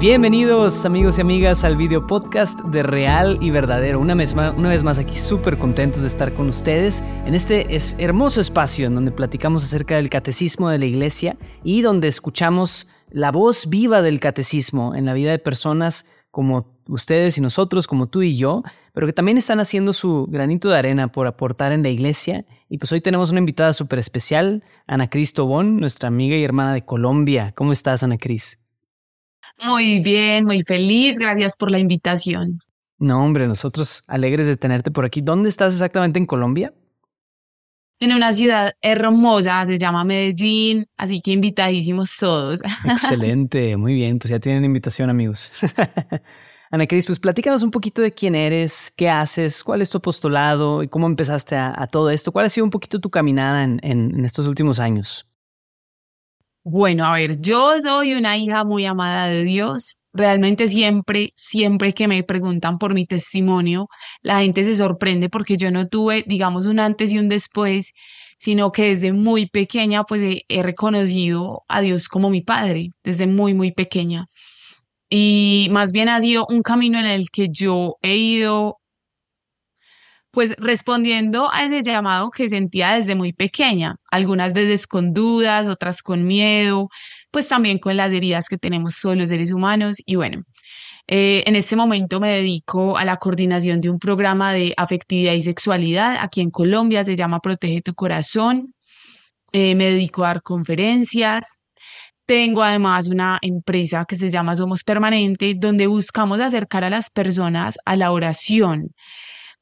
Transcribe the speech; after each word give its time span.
Bienvenidos 0.00 0.86
amigos 0.86 1.18
y 1.18 1.20
amigas 1.20 1.62
al 1.62 1.76
video 1.76 2.06
podcast 2.06 2.58
de 2.60 2.82
Real 2.82 3.36
y 3.42 3.50
Verdadero. 3.50 4.00
Una 4.00 4.14
vez 4.14 4.34
más, 4.34 4.56
una 4.56 4.70
vez 4.70 4.82
más 4.82 4.98
aquí 4.98 5.18
súper 5.18 5.58
contentos 5.58 6.00
de 6.00 6.08
estar 6.08 6.32
con 6.32 6.48
ustedes 6.48 7.04
en 7.26 7.34
este 7.34 7.66
hermoso 7.98 8.40
espacio 8.40 8.86
en 8.86 8.94
donde 8.94 9.12
platicamos 9.12 9.62
acerca 9.62 9.96
del 9.96 10.08
catecismo 10.08 10.70
de 10.70 10.78
la 10.78 10.86
iglesia 10.86 11.36
y 11.62 11.82
donde 11.82 12.08
escuchamos 12.08 12.88
la 13.10 13.30
voz 13.30 13.68
viva 13.68 14.00
del 14.00 14.20
catecismo 14.20 14.94
en 14.94 15.04
la 15.04 15.12
vida 15.12 15.32
de 15.32 15.38
personas 15.38 16.06
como 16.30 16.80
ustedes 16.88 17.36
y 17.36 17.42
nosotros, 17.42 17.86
como 17.86 18.08
tú 18.08 18.22
y 18.22 18.38
yo, 18.38 18.62
pero 18.94 19.06
que 19.06 19.12
también 19.12 19.36
están 19.36 19.60
haciendo 19.60 19.92
su 19.92 20.26
granito 20.30 20.70
de 20.70 20.78
arena 20.78 21.12
por 21.12 21.26
aportar 21.26 21.72
en 21.72 21.82
la 21.82 21.90
iglesia. 21.90 22.46
Y 22.70 22.78
pues 22.78 22.90
hoy 22.90 23.02
tenemos 23.02 23.32
una 23.32 23.40
invitada 23.40 23.74
súper 23.74 23.98
especial, 23.98 24.64
Ana 24.86 25.10
Cris 25.10 25.34
Tobón, 25.34 25.76
nuestra 25.76 26.08
amiga 26.08 26.36
y 26.36 26.42
hermana 26.42 26.72
de 26.72 26.86
Colombia. 26.86 27.52
¿Cómo 27.54 27.72
estás, 27.72 28.02
Ana 28.02 28.16
Cris? 28.16 28.59
Muy 29.62 30.00
bien, 30.00 30.44
muy 30.44 30.62
feliz. 30.62 31.18
Gracias 31.18 31.56
por 31.56 31.70
la 31.70 31.78
invitación. 31.78 32.58
No, 32.98 33.24
hombre, 33.24 33.46
nosotros 33.46 34.04
alegres 34.08 34.46
de 34.46 34.56
tenerte 34.56 34.90
por 34.90 35.04
aquí. 35.04 35.20
¿Dónde 35.20 35.48
estás 35.48 35.72
exactamente 35.72 36.18
en 36.18 36.26
Colombia? 36.26 36.72
En 37.98 38.12
una 38.12 38.32
ciudad 38.32 38.72
hermosa, 38.80 39.66
se 39.66 39.78
llama 39.78 40.04
Medellín, 40.04 40.86
así 40.96 41.20
que 41.20 41.32
invitadísimos 41.32 42.16
todos. 42.16 42.60
Excelente, 42.84 43.76
muy 43.76 43.94
bien, 43.94 44.18
pues 44.18 44.30
ya 44.30 44.40
tienen 44.40 44.64
invitación 44.64 45.10
amigos. 45.10 45.52
Ana 46.70 46.86
Cris, 46.86 47.06
pues 47.06 47.18
platícanos 47.18 47.62
un 47.62 47.70
poquito 47.70 48.00
de 48.00 48.12
quién 48.12 48.34
eres, 48.34 48.92
qué 48.96 49.10
haces, 49.10 49.64
cuál 49.64 49.82
es 49.82 49.90
tu 49.90 49.98
apostolado 49.98 50.82
y 50.82 50.88
cómo 50.88 51.06
empezaste 51.06 51.56
a, 51.56 51.86
todo 51.88 52.10
esto. 52.10 52.32
¿Cuál 52.32 52.46
ha 52.46 52.48
sido 52.48 52.64
un 52.64 52.70
poquito 52.70 53.00
tu 53.00 53.10
caminada 53.10 53.64
en 53.64 54.24
estos 54.24 54.46
últimos 54.46 54.78
años? 54.78 55.29
Bueno, 56.62 57.06
a 57.06 57.12
ver, 57.14 57.40
yo 57.40 57.80
soy 57.80 58.12
una 58.12 58.36
hija 58.36 58.64
muy 58.64 58.84
amada 58.84 59.28
de 59.28 59.44
Dios. 59.44 60.04
Realmente 60.12 60.68
siempre, 60.68 61.30
siempre 61.34 61.94
que 61.94 62.06
me 62.06 62.22
preguntan 62.22 62.78
por 62.78 62.92
mi 62.92 63.06
testimonio, 63.06 63.88
la 64.20 64.40
gente 64.40 64.64
se 64.64 64.76
sorprende 64.76 65.30
porque 65.30 65.56
yo 65.56 65.70
no 65.70 65.88
tuve, 65.88 66.22
digamos, 66.26 66.66
un 66.66 66.78
antes 66.80 67.12
y 67.12 67.18
un 67.18 67.28
después, 67.28 67.92
sino 68.38 68.72
que 68.72 68.88
desde 68.88 69.12
muy 69.12 69.46
pequeña, 69.48 70.04
pues 70.04 70.20
he, 70.48 70.62
reconocido 70.62 71.62
a 71.68 71.80
Dios 71.80 72.08
como 72.08 72.28
mi 72.30 72.42
padre, 72.42 72.90
desde 73.04 73.26
muy, 73.26 73.54
muy 73.54 73.72
pequeña. 73.72 74.26
Y 75.08 75.68
más 75.70 75.92
bien 75.92 76.08
ha 76.08 76.20
sido 76.20 76.46
un 76.50 76.62
camino 76.62 76.98
en 77.00 77.06
el 77.06 77.30
que 77.32 77.48
yo 77.50 77.96
he 78.02 78.16
ido 78.16 78.79
pues 80.32 80.54
respondiendo 80.58 81.50
a 81.52 81.64
ese 81.64 81.82
llamado 81.82 82.30
que 82.30 82.48
sentía 82.48 82.94
desde 82.94 83.14
muy 83.14 83.32
pequeña, 83.32 83.96
algunas 84.10 84.52
veces 84.52 84.86
con 84.86 85.12
dudas, 85.12 85.68
otras 85.68 86.02
con 86.02 86.24
miedo, 86.24 86.88
pues 87.30 87.48
también 87.48 87.78
con 87.78 87.96
las 87.96 88.12
heridas 88.12 88.48
que 88.48 88.58
tenemos 88.58 88.98
todos 89.00 89.16
los 89.16 89.28
seres 89.28 89.52
humanos. 89.52 89.96
Y 90.06 90.16
bueno, 90.16 90.42
eh, 91.08 91.42
en 91.46 91.56
este 91.56 91.74
momento 91.76 92.20
me 92.20 92.30
dedico 92.30 92.96
a 92.96 93.04
la 93.04 93.16
coordinación 93.16 93.80
de 93.80 93.90
un 93.90 93.98
programa 93.98 94.52
de 94.52 94.74
afectividad 94.76 95.32
y 95.32 95.42
sexualidad 95.42 96.16
aquí 96.20 96.40
en 96.40 96.50
Colombia, 96.50 97.02
se 97.04 97.16
llama 97.16 97.40
Protege 97.40 97.82
tu 97.82 97.94
Corazón. 97.94 98.74
Eh, 99.52 99.74
me 99.74 99.86
dedico 99.86 100.24
a 100.24 100.28
dar 100.28 100.42
conferencias. 100.42 101.58
Tengo 102.26 102.62
además 102.62 103.08
una 103.08 103.38
empresa 103.42 104.04
que 104.04 104.14
se 104.14 104.28
llama 104.28 104.54
Somos 104.54 104.84
Permanente, 104.84 105.54
donde 105.58 105.88
buscamos 105.88 106.38
acercar 106.38 106.84
a 106.84 106.90
las 106.90 107.10
personas 107.10 107.76
a 107.84 107.96
la 107.96 108.12
oración 108.12 108.90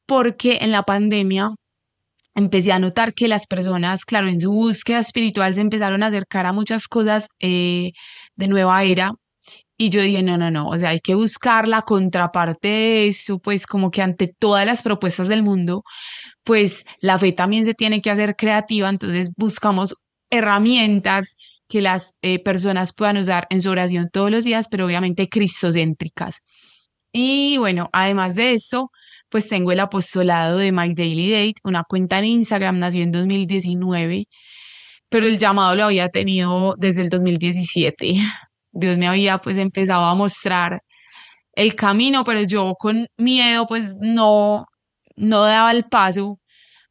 porque 0.09 0.59
en 0.63 0.73
la 0.73 0.85
pandemia 0.85 1.51
empecé 2.35 2.73
a 2.73 2.79
notar 2.79 3.13
que 3.13 3.29
las 3.29 3.47
personas, 3.47 4.07
claro, 4.07 4.29
en 4.29 4.41
su 4.41 4.51
búsqueda 4.51 5.01
espiritual 5.01 5.55
se 5.55 5.61
empezaron 5.61 6.03
a 6.03 6.07
acercar 6.07 6.47
a 6.47 6.55
muchas 6.55 6.89
cosas 6.89 7.29
eh, 7.41 7.93
de 8.35 8.49
nueva 8.49 8.83
era. 8.85 9.13
Y 9.77 9.91
yo 9.91 10.01
dije, 10.01 10.23
no, 10.23 10.39
no, 10.39 10.51
no, 10.51 10.69
o 10.69 10.79
sea, 10.79 10.91
hay 10.91 11.01
que 11.01 11.15
buscar 11.15 11.69
la 11.69 11.83
contraparte 11.83 12.69
de 12.69 13.09
eso, 13.09 13.39
pues 13.39 13.67
como 13.67 13.91
que 13.91 14.03
ante 14.03 14.29
todas 14.39 14.67
las 14.67 14.83
propuestas 14.83 15.29
del 15.29 15.43
mundo, 15.43 15.83
pues 16.43 16.85
la 17.01 17.19
fe 17.19 17.33
también 17.33 17.65
se 17.67 17.75
tiene 17.75 18.01
que 18.01 18.11
hacer 18.11 18.35
creativa, 18.35 18.89
entonces 18.89 19.31
buscamos 19.37 19.95
herramientas 20.31 21.37
que 21.69 21.83
las 21.83 22.19
eh, 22.23 22.43
personas 22.43 22.93
puedan 22.95 23.19
usar 23.19 23.47
en 23.51 23.61
su 23.61 23.71
oración 23.71 24.09
todos 24.11 24.31
los 24.31 24.45
días, 24.45 24.69
pero 24.71 24.87
obviamente 24.87 25.29
cristocéntricas. 25.29 26.41
Y 27.13 27.59
bueno, 27.59 27.89
además 27.93 28.35
de 28.37 28.55
eso, 28.55 28.91
pues 29.31 29.49
tengo 29.49 29.73
el 29.73 29.81
apostolado 29.81 30.59
de 30.59 30.73
My 30.73 30.95
Daily 30.95 31.31
Date, 31.31 31.61
una 31.65 31.85
cuenta 31.85 32.19
en 32.19 32.27
Instagram, 32.27 32.79
nació 32.79 33.03
en 33.03 33.13
2019, 33.13 34.27
pero 35.09 35.27
el 35.27 35.39
llamado 35.39 35.75
lo 35.77 35.85
había 35.85 36.09
tenido 36.09 36.75
desde 36.79 37.03
el 37.03 37.11
2017. 37.11 38.15
Dios 38.73 38.99
me 38.99 39.09
había 39.09 39.39
pues 39.39 39.57
empezado 39.59 40.05
a 40.05 40.15
mostrar 40.15 40.81
el 41.55 41.75
camino, 41.75 42.25
pero 42.25 42.43
yo 42.43 42.75
con 42.79 43.09
miedo 43.17 43.67
pues 43.67 43.97
no, 44.01 44.67
no 45.17 45.43
daba 45.45 45.73
el 45.73 45.85
paso 45.85 46.39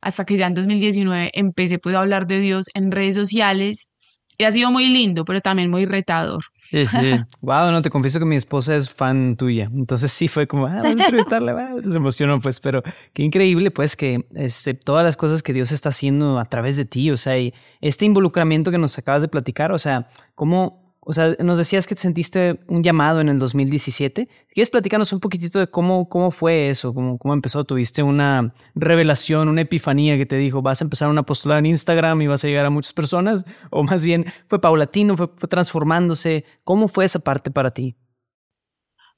hasta 0.02 0.26
que 0.26 0.38
ya 0.38 0.48
en 0.48 0.54
2019 0.56 1.32
empecé 1.34 1.80
pues 1.80 1.96
a 1.96 2.00
hablar 2.00 2.28
de 2.28 2.40
Dios 2.40 2.68
en 2.74 2.92
redes 2.92 3.16
sociales 3.16 3.90
y 4.38 4.44
ha 4.44 4.52
sido 4.52 4.72
muy 4.72 4.88
lindo, 4.88 5.26
pero 5.26 5.42
también 5.42 5.70
muy 5.70 5.86
retador. 5.86 6.44
Sí, 6.70 6.88
sí. 6.88 6.98
wow, 7.42 7.72
no, 7.72 7.82
te 7.82 7.90
confieso 7.90 8.20
que 8.20 8.26
mi 8.26 8.36
esposa 8.36 8.76
es 8.76 8.90
fan 8.90 9.36
tuya. 9.36 9.70
Entonces 9.74 10.12
sí 10.12 10.28
fue 10.28 10.48
como, 10.48 10.68
ah, 10.68 10.82
vamos 10.84 11.02
a 11.02 11.06
entrevistarla. 11.06 11.82
se 11.82 11.96
emocionó, 11.96 12.40
pues, 12.40 12.60
pero 12.60 12.84
qué 13.14 13.24
increíble, 13.24 13.72
pues, 13.72 13.96
que 13.96 14.28
este, 14.36 14.74
todas 14.74 15.04
las 15.04 15.18
cosas 15.18 15.44
que 15.44 15.54
Dios 15.54 15.72
está 15.72 15.90
haciendo 15.90 16.40
a 16.40 16.46
través 16.46 16.78
de 16.78 16.86
ti, 16.86 17.12
o 17.12 17.18
sea, 17.18 17.38
y 17.38 17.54
este 17.82 18.06
involucramiento 18.06 18.72
que 18.72 18.78
nos 18.78 18.98
acabas 18.98 19.22
de 19.22 19.28
platicar, 19.28 19.72
o 19.72 19.78
sea, 19.78 20.08
cómo 20.36 20.87
o 21.10 21.14
sea, 21.14 21.38
nos 21.40 21.58
decías 21.58 21.88
que 21.88 21.96
te 21.96 22.02
sentiste 22.02 22.60
un 22.68 22.84
llamado 22.84 23.22
en 23.22 23.30
el 23.30 23.40
2017. 23.40 24.28
Si 24.30 24.54
quieres 24.54 24.70
platicarnos 24.70 25.14
un 25.14 25.22
poquitito 25.22 25.58
de 25.58 25.68
cómo, 25.68 26.10
cómo 26.10 26.32
fue 26.32 26.68
eso, 26.68 26.94
cómo, 26.94 27.18
cómo 27.18 27.34
empezó. 27.34 27.64
¿Tuviste 27.64 28.04
una 28.04 28.54
revelación, 28.76 29.48
una 29.48 29.62
epifanía 29.62 30.18
que 30.18 30.26
te 30.26 30.36
dijo, 30.36 30.62
vas 30.62 30.82
a 30.82 30.84
empezar 30.84 31.08
una 31.08 31.22
apostolado 31.22 31.60
en 31.60 31.68
Instagram 31.68 32.22
y 32.24 32.28
vas 32.28 32.44
a 32.44 32.48
llegar 32.50 32.66
a 32.66 32.70
muchas 32.70 32.92
personas? 32.92 33.46
¿O 33.70 33.84
más 33.84 34.04
bien 34.04 34.26
fue 34.50 34.60
paulatino, 34.60 35.16
fue, 35.16 35.30
fue 35.34 35.48
transformándose? 35.48 36.44
¿Cómo 36.66 36.90
fue 36.90 37.06
esa 37.06 37.20
parte 37.20 37.52
para 37.52 37.72
ti? 37.72 37.96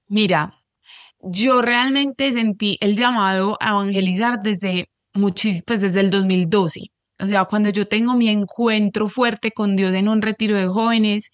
Mira, 0.07 0.53
yo 1.21 1.63
realmente 1.63 2.31
sentí 2.31 2.77
el 2.81 2.95
llamado 2.97 3.57
a 3.59 3.69
evangelizar 3.69 4.43
desde, 4.43 4.91
pues 5.11 5.81
desde 5.81 6.01
el 6.01 6.11
2012. 6.11 6.81
O 7.19 7.25
sea, 7.25 7.45
cuando 7.45 7.69
yo 7.69 7.87
tengo 7.87 8.13
mi 8.13 8.29
encuentro 8.29 9.09
fuerte 9.09 9.49
con 9.49 9.75
Dios 9.75 9.95
en 9.95 10.07
un 10.07 10.21
retiro 10.21 10.55
de 10.55 10.67
jóvenes, 10.67 11.31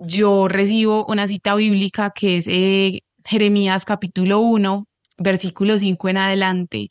yo 0.00 0.48
recibo 0.48 1.04
una 1.06 1.26
cita 1.26 1.54
bíblica 1.54 2.10
que 2.10 2.36
es 2.36 2.48
eh, 2.48 3.00
Jeremías 3.24 3.84
capítulo 3.84 4.40
1, 4.40 4.86
versículo 5.18 5.78
5 5.78 6.08
en 6.08 6.16
adelante, 6.16 6.88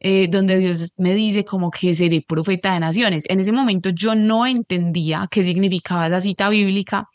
eh, 0.00 0.28
donde 0.28 0.58
Dios 0.58 0.92
me 0.96 1.14
dice 1.14 1.44
como 1.44 1.70
que 1.70 1.94
seré 1.94 2.22
profeta 2.26 2.72
de 2.72 2.80
naciones. 2.80 3.24
En 3.28 3.40
ese 3.40 3.52
momento 3.52 3.90
yo 3.90 4.14
no 4.14 4.46
entendía 4.46 5.28
qué 5.30 5.42
significaba 5.42 6.06
esa 6.06 6.20
cita 6.20 6.48
bíblica, 6.48 7.06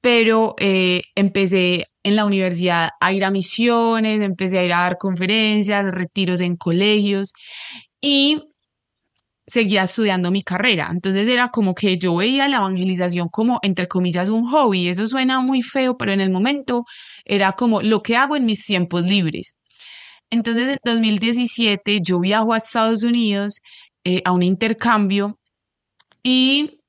pero 0.00 0.54
eh, 0.58 1.02
empecé 1.14 1.86
en 2.02 2.16
la 2.16 2.24
universidad 2.24 2.90
a 3.00 3.12
ir 3.12 3.24
a 3.24 3.30
misiones, 3.30 4.22
empecé 4.22 4.58
a 4.58 4.64
ir 4.64 4.72
a 4.72 4.82
dar 4.82 4.98
conferencias, 4.98 5.92
retiros 5.92 6.40
en 6.40 6.56
colegios 6.56 7.32
y 8.00 8.40
seguía 9.46 9.84
estudiando 9.84 10.30
mi 10.30 10.42
carrera. 10.42 10.88
Entonces 10.90 11.28
era 11.28 11.48
como 11.48 11.74
que 11.74 11.98
yo 11.98 12.16
veía 12.16 12.48
la 12.48 12.56
evangelización 12.58 13.28
como, 13.28 13.58
entre 13.62 13.88
comillas, 13.88 14.28
un 14.28 14.46
hobby. 14.48 14.88
Eso 14.88 15.06
suena 15.06 15.40
muy 15.40 15.62
feo, 15.62 15.96
pero 15.96 16.12
en 16.12 16.20
el 16.20 16.30
momento 16.30 16.84
era 17.24 17.52
como 17.52 17.80
lo 17.82 18.02
que 18.02 18.16
hago 18.16 18.36
en 18.36 18.44
mis 18.44 18.64
tiempos 18.64 19.02
libres. 19.02 19.58
Entonces 20.30 20.70
en 20.70 20.78
2017 20.84 22.00
yo 22.02 22.20
viajo 22.20 22.52
a 22.52 22.56
Estados 22.56 23.04
Unidos 23.04 23.60
eh, 24.04 24.22
a 24.24 24.32
un 24.32 24.42
intercambio 24.42 25.38
y 26.22 26.80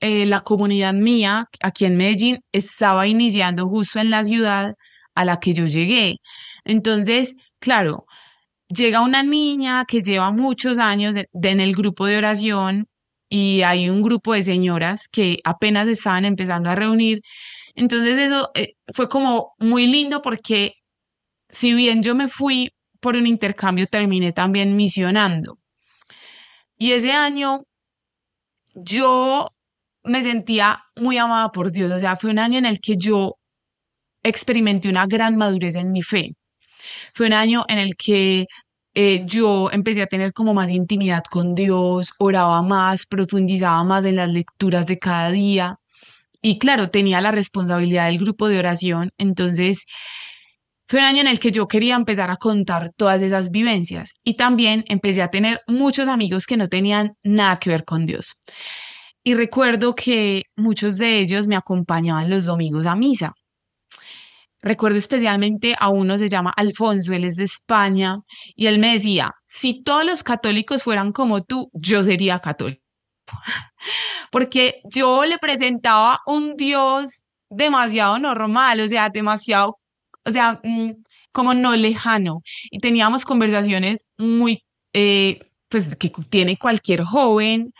eh, 0.00 0.26
la 0.26 0.40
comunidad 0.40 0.94
mía 0.94 1.48
aquí 1.62 1.84
en 1.84 1.96
Medellín 1.96 2.40
estaba 2.52 3.06
iniciando 3.06 3.68
justo 3.68 4.00
en 4.00 4.10
la 4.10 4.24
ciudad 4.24 4.74
a 5.14 5.24
la 5.24 5.38
que 5.38 5.54
yo 5.54 5.66
llegué. 5.66 6.16
Entonces, 6.64 7.36
claro, 7.60 8.06
llega 8.68 9.00
una 9.02 9.22
niña 9.22 9.84
que 9.86 10.02
lleva 10.02 10.30
muchos 10.30 10.78
años 10.78 11.16
en 11.16 11.60
el 11.60 11.74
grupo 11.74 12.06
de 12.06 12.18
oración 12.18 12.86
y 13.28 13.62
hay 13.62 13.88
un 13.88 14.02
grupo 14.02 14.34
de 14.34 14.42
señoras 14.42 15.08
que 15.10 15.38
apenas 15.44 15.88
estaban 15.88 16.24
empezando 16.24 16.70
a 16.70 16.74
reunir. 16.74 17.20
Entonces 17.74 18.18
eso 18.18 18.50
eh, 18.54 18.74
fue 18.92 19.08
como 19.08 19.54
muy 19.58 19.86
lindo 19.86 20.22
porque 20.22 20.74
si 21.48 21.74
bien 21.74 22.02
yo 22.02 22.14
me 22.14 22.28
fui 22.28 22.70
por 23.00 23.16
un 23.16 23.26
intercambio, 23.26 23.86
terminé 23.86 24.32
también 24.32 24.76
misionando. 24.76 25.58
Y 26.78 26.92
ese 26.92 27.12
año 27.12 27.64
yo 28.74 29.48
me 30.02 30.22
sentía 30.22 30.84
muy 30.96 31.18
amada 31.18 31.50
por 31.50 31.72
Dios, 31.72 31.92
o 31.92 31.98
sea, 31.98 32.16
fue 32.16 32.30
un 32.30 32.38
año 32.38 32.58
en 32.58 32.66
el 32.66 32.80
que 32.80 32.96
yo 32.96 33.36
experimenté 34.22 34.88
una 34.88 35.06
gran 35.06 35.36
madurez 35.36 35.76
en 35.76 35.92
mi 35.92 36.02
fe. 36.02 36.34
Fue 37.14 37.26
un 37.26 37.32
año 37.32 37.64
en 37.68 37.78
el 37.78 37.96
que 37.96 38.46
eh, 38.94 39.24
yo 39.26 39.70
empecé 39.72 40.02
a 40.02 40.06
tener 40.06 40.32
como 40.32 40.54
más 40.54 40.70
intimidad 40.70 41.24
con 41.30 41.54
Dios, 41.54 42.12
oraba 42.18 42.62
más, 42.62 43.06
profundizaba 43.06 43.82
más 43.84 44.04
en 44.04 44.16
las 44.16 44.28
lecturas 44.28 44.86
de 44.86 44.98
cada 44.98 45.30
día. 45.30 45.76
y 46.42 46.58
claro, 46.58 46.90
tenía 46.90 47.20
la 47.22 47.30
responsabilidad 47.32 48.06
del 48.08 48.18
grupo 48.18 48.48
de 48.48 48.58
oración, 48.58 49.10
entonces 49.18 49.86
fue 50.86 51.00
un 51.00 51.06
año 51.06 51.20
en 51.22 51.28
el 51.28 51.40
que 51.40 51.50
yo 51.50 51.66
quería 51.66 51.94
empezar 51.94 52.30
a 52.30 52.36
contar 52.36 52.92
todas 52.94 53.22
esas 53.22 53.50
vivencias 53.50 54.12
y 54.22 54.36
también 54.36 54.84
empecé 54.88 55.22
a 55.22 55.28
tener 55.28 55.60
muchos 55.66 56.08
amigos 56.08 56.46
que 56.46 56.58
no 56.58 56.66
tenían 56.66 57.14
nada 57.22 57.58
que 57.58 57.70
ver 57.70 57.84
con 57.84 58.04
Dios. 58.04 58.42
Y 59.24 59.34
recuerdo 59.34 59.94
que 59.94 60.42
muchos 60.56 60.98
de 60.98 61.20
ellos 61.20 61.46
me 61.46 61.56
acompañaban 61.56 62.28
los 62.28 62.44
domingos 62.44 62.84
a 62.84 62.94
misa. 62.94 63.32
Recuerdo 64.64 64.96
especialmente 64.96 65.76
a 65.78 65.90
uno, 65.90 66.16
se 66.16 66.30
llama 66.30 66.50
Alfonso, 66.56 67.12
él 67.12 67.24
es 67.24 67.36
de 67.36 67.44
España, 67.44 68.16
y 68.56 68.66
él 68.66 68.78
me 68.78 68.92
decía, 68.92 69.30
si 69.46 69.82
todos 69.82 70.06
los 70.06 70.22
católicos 70.22 70.82
fueran 70.82 71.12
como 71.12 71.42
tú, 71.42 71.68
yo 71.74 72.02
sería 72.02 72.38
católico. 72.38 72.80
Porque 74.32 74.80
yo 74.90 75.26
le 75.26 75.36
presentaba 75.36 76.20
un 76.26 76.56
Dios 76.56 77.26
demasiado 77.50 78.18
normal, 78.18 78.80
o 78.80 78.88
sea, 78.88 79.10
demasiado, 79.10 79.76
o 80.24 80.32
sea, 80.32 80.60
mm, 80.64 80.92
como 81.30 81.52
no 81.52 81.76
lejano. 81.76 82.40
Y 82.70 82.78
teníamos 82.78 83.26
conversaciones 83.26 84.06
muy, 84.16 84.62
eh, 84.94 85.40
pues, 85.68 85.94
que 85.96 86.10
tiene 86.30 86.56
cualquier 86.56 87.02
joven. 87.02 87.72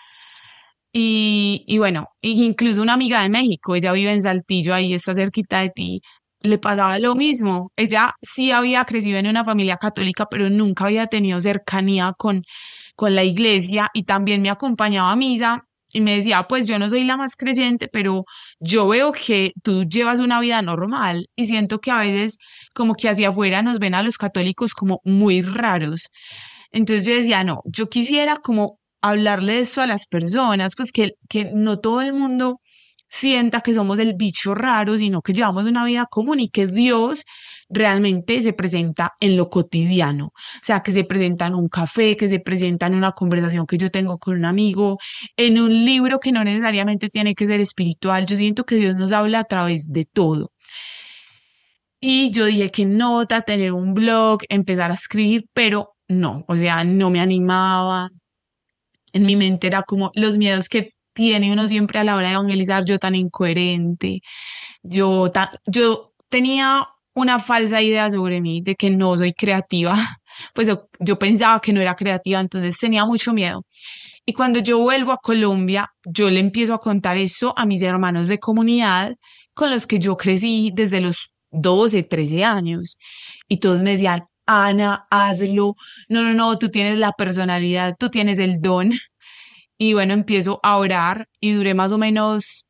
Y, 0.92 1.64
y 1.66 1.78
bueno, 1.78 2.08
incluso 2.20 2.82
una 2.82 2.92
amiga 2.92 3.22
de 3.22 3.30
México, 3.30 3.74
ella 3.74 3.92
vive 3.92 4.12
en 4.12 4.22
Saltillo, 4.22 4.74
ahí 4.74 4.94
está 4.94 5.14
cerquita 5.14 5.60
de 5.60 5.70
ti, 5.70 6.00
le 6.44 6.58
pasaba 6.58 6.98
lo 6.98 7.14
mismo. 7.16 7.72
Ella 7.76 8.14
sí 8.22 8.52
había 8.52 8.84
crecido 8.84 9.18
en 9.18 9.26
una 9.26 9.44
familia 9.44 9.78
católica, 9.78 10.26
pero 10.30 10.50
nunca 10.50 10.84
había 10.84 11.06
tenido 11.06 11.40
cercanía 11.40 12.12
con, 12.16 12.42
con 12.96 13.14
la 13.14 13.24
iglesia 13.24 13.90
y 13.94 14.04
también 14.04 14.42
me 14.42 14.50
acompañaba 14.50 15.10
a 15.10 15.16
misa 15.16 15.64
y 15.92 16.00
me 16.00 16.16
decía, 16.16 16.46
pues 16.48 16.66
yo 16.66 16.78
no 16.78 16.90
soy 16.90 17.04
la 17.04 17.16
más 17.16 17.36
creyente, 17.36 17.88
pero 17.88 18.24
yo 18.60 18.86
veo 18.88 19.12
que 19.12 19.52
tú 19.62 19.84
llevas 19.84 20.20
una 20.20 20.40
vida 20.40 20.60
normal 20.60 21.28
y 21.36 21.46
siento 21.46 21.80
que 21.80 21.90
a 21.90 21.98
veces 21.98 22.36
como 22.74 22.94
que 22.94 23.08
hacia 23.08 23.30
afuera 23.30 23.62
nos 23.62 23.78
ven 23.78 23.94
a 23.94 24.02
los 24.02 24.18
católicos 24.18 24.74
como 24.74 25.00
muy 25.04 25.40
raros. 25.40 26.08
Entonces 26.72 27.06
yo 27.06 27.14
decía, 27.14 27.44
no, 27.44 27.62
yo 27.64 27.88
quisiera 27.88 28.36
como 28.36 28.80
hablarle 29.00 29.60
esto 29.60 29.80
a 29.82 29.86
las 29.86 30.06
personas, 30.06 30.74
pues 30.76 30.92
que, 30.92 31.12
que 31.28 31.50
no 31.54 31.78
todo 31.78 32.02
el 32.02 32.12
mundo 32.12 32.60
sienta 33.14 33.60
que 33.60 33.72
somos 33.72 34.00
el 34.00 34.14
bicho 34.14 34.56
raro, 34.56 34.98
sino 34.98 35.22
que 35.22 35.32
llevamos 35.32 35.66
una 35.66 35.84
vida 35.84 36.06
común 36.10 36.40
y 36.40 36.48
que 36.48 36.66
Dios 36.66 37.24
realmente 37.68 38.42
se 38.42 38.52
presenta 38.52 39.12
en 39.20 39.36
lo 39.36 39.48
cotidiano, 39.50 40.26
o 40.26 40.60
sea, 40.62 40.80
que 40.80 40.90
se 40.90 41.04
presenta 41.04 41.46
en 41.46 41.54
un 41.54 41.68
café, 41.68 42.16
que 42.16 42.28
se 42.28 42.40
presenta 42.40 42.86
en 42.86 42.94
una 42.94 43.12
conversación 43.12 43.66
que 43.66 43.78
yo 43.78 43.90
tengo 43.90 44.18
con 44.18 44.34
un 44.34 44.44
amigo, 44.44 44.98
en 45.36 45.60
un 45.60 45.84
libro 45.84 46.18
que 46.18 46.32
no 46.32 46.42
necesariamente 46.42 47.08
tiene 47.08 47.36
que 47.36 47.46
ser 47.46 47.60
espiritual. 47.60 48.26
Yo 48.26 48.36
siento 48.36 48.64
que 48.64 48.76
Dios 48.76 48.96
nos 48.96 49.12
habla 49.12 49.40
a 49.40 49.44
través 49.44 49.92
de 49.92 50.04
todo. 50.06 50.50
Y 52.00 52.30
yo 52.32 52.46
dije 52.46 52.70
que 52.70 52.84
nota, 52.84 53.42
tener 53.42 53.72
un 53.72 53.94
blog, 53.94 54.40
empezar 54.48 54.90
a 54.90 54.94
escribir, 54.94 55.44
pero 55.54 55.94
no, 56.08 56.44
o 56.48 56.56
sea, 56.56 56.84
no 56.84 57.10
me 57.10 57.20
animaba. 57.20 58.10
En 59.12 59.22
mi 59.24 59.36
mente 59.36 59.68
era 59.68 59.84
como 59.84 60.10
los 60.14 60.36
miedos 60.36 60.68
que 60.68 60.93
tiene 61.14 61.52
uno 61.52 61.68
siempre 61.68 61.98
a 61.98 62.04
la 62.04 62.16
hora 62.16 62.28
de 62.28 62.34
evangelizar, 62.34 62.84
yo 62.84 62.98
tan 62.98 63.14
incoherente, 63.14 64.20
yo, 64.82 65.30
yo 65.66 66.12
tenía 66.28 66.86
una 67.14 67.38
falsa 67.38 67.80
idea 67.80 68.10
sobre 68.10 68.40
mí 68.40 68.60
de 68.60 68.74
que 68.74 68.90
no 68.90 69.16
soy 69.16 69.32
creativa, 69.32 69.94
pues 70.54 70.68
yo, 71.00 71.18
pensaba 71.18 71.60
que 71.60 71.72
no 71.72 71.80
era 71.80 71.94
creativa, 71.94 72.40
entonces 72.40 72.78
tenía 72.78 73.04
mucho 73.06 73.32
miedo. 73.32 73.64
Y 74.26 74.32
cuando 74.32 74.60
yo 74.60 74.78
vuelvo 74.78 75.12
a 75.12 75.18
Colombia, 75.18 75.88
yo 76.04 76.30
le 76.30 76.40
empiezo 76.40 76.74
a 76.74 76.80
contar 76.80 77.16
eso 77.18 77.54
a 77.56 77.66
mis 77.66 77.82
hermanos 77.82 78.28
de 78.28 78.38
comunidad 78.38 79.14
con 79.54 79.70
los 79.70 79.86
que 79.86 79.98
yo 79.98 80.16
crecí 80.16 80.72
desde 80.74 81.00
los 81.00 81.30
12, 81.50 82.02
13 82.04 82.44
años. 82.44 82.98
Y 83.48 83.58
todos 83.58 83.82
me 83.82 83.90
decían, 83.90 84.24
Ana, 84.46 85.06
hazlo. 85.10 85.76
No, 86.08 86.22
no, 86.22 86.34
no, 86.34 86.58
tú 86.58 86.70
tienes 86.70 86.98
la 86.98 87.12
personalidad, 87.12 87.96
tú 87.98 88.08
tienes 88.10 88.38
el 88.38 88.60
don. 88.60 88.92
Y 89.78 89.94
bueno, 89.94 90.14
empiezo 90.14 90.60
a 90.62 90.76
orar 90.76 91.28
y 91.40 91.52
duré 91.52 91.74
más 91.74 91.92
o 91.92 91.98
menos 91.98 92.66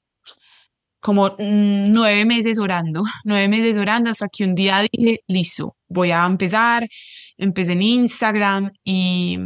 como 1.00 1.28
mm, 1.38 1.92
nueve 1.92 2.24
meses 2.24 2.58
orando, 2.58 3.04
nueve 3.24 3.48
meses 3.48 3.78
orando 3.78 4.10
hasta 4.10 4.28
que 4.28 4.44
un 4.44 4.54
día 4.54 4.82
dije, 4.90 5.20
listo, 5.28 5.76
voy 5.88 6.10
a 6.10 6.24
empezar. 6.24 6.88
Empecé 7.36 7.72
en 7.72 7.82
Instagram 7.82 8.72
y, 8.84 9.38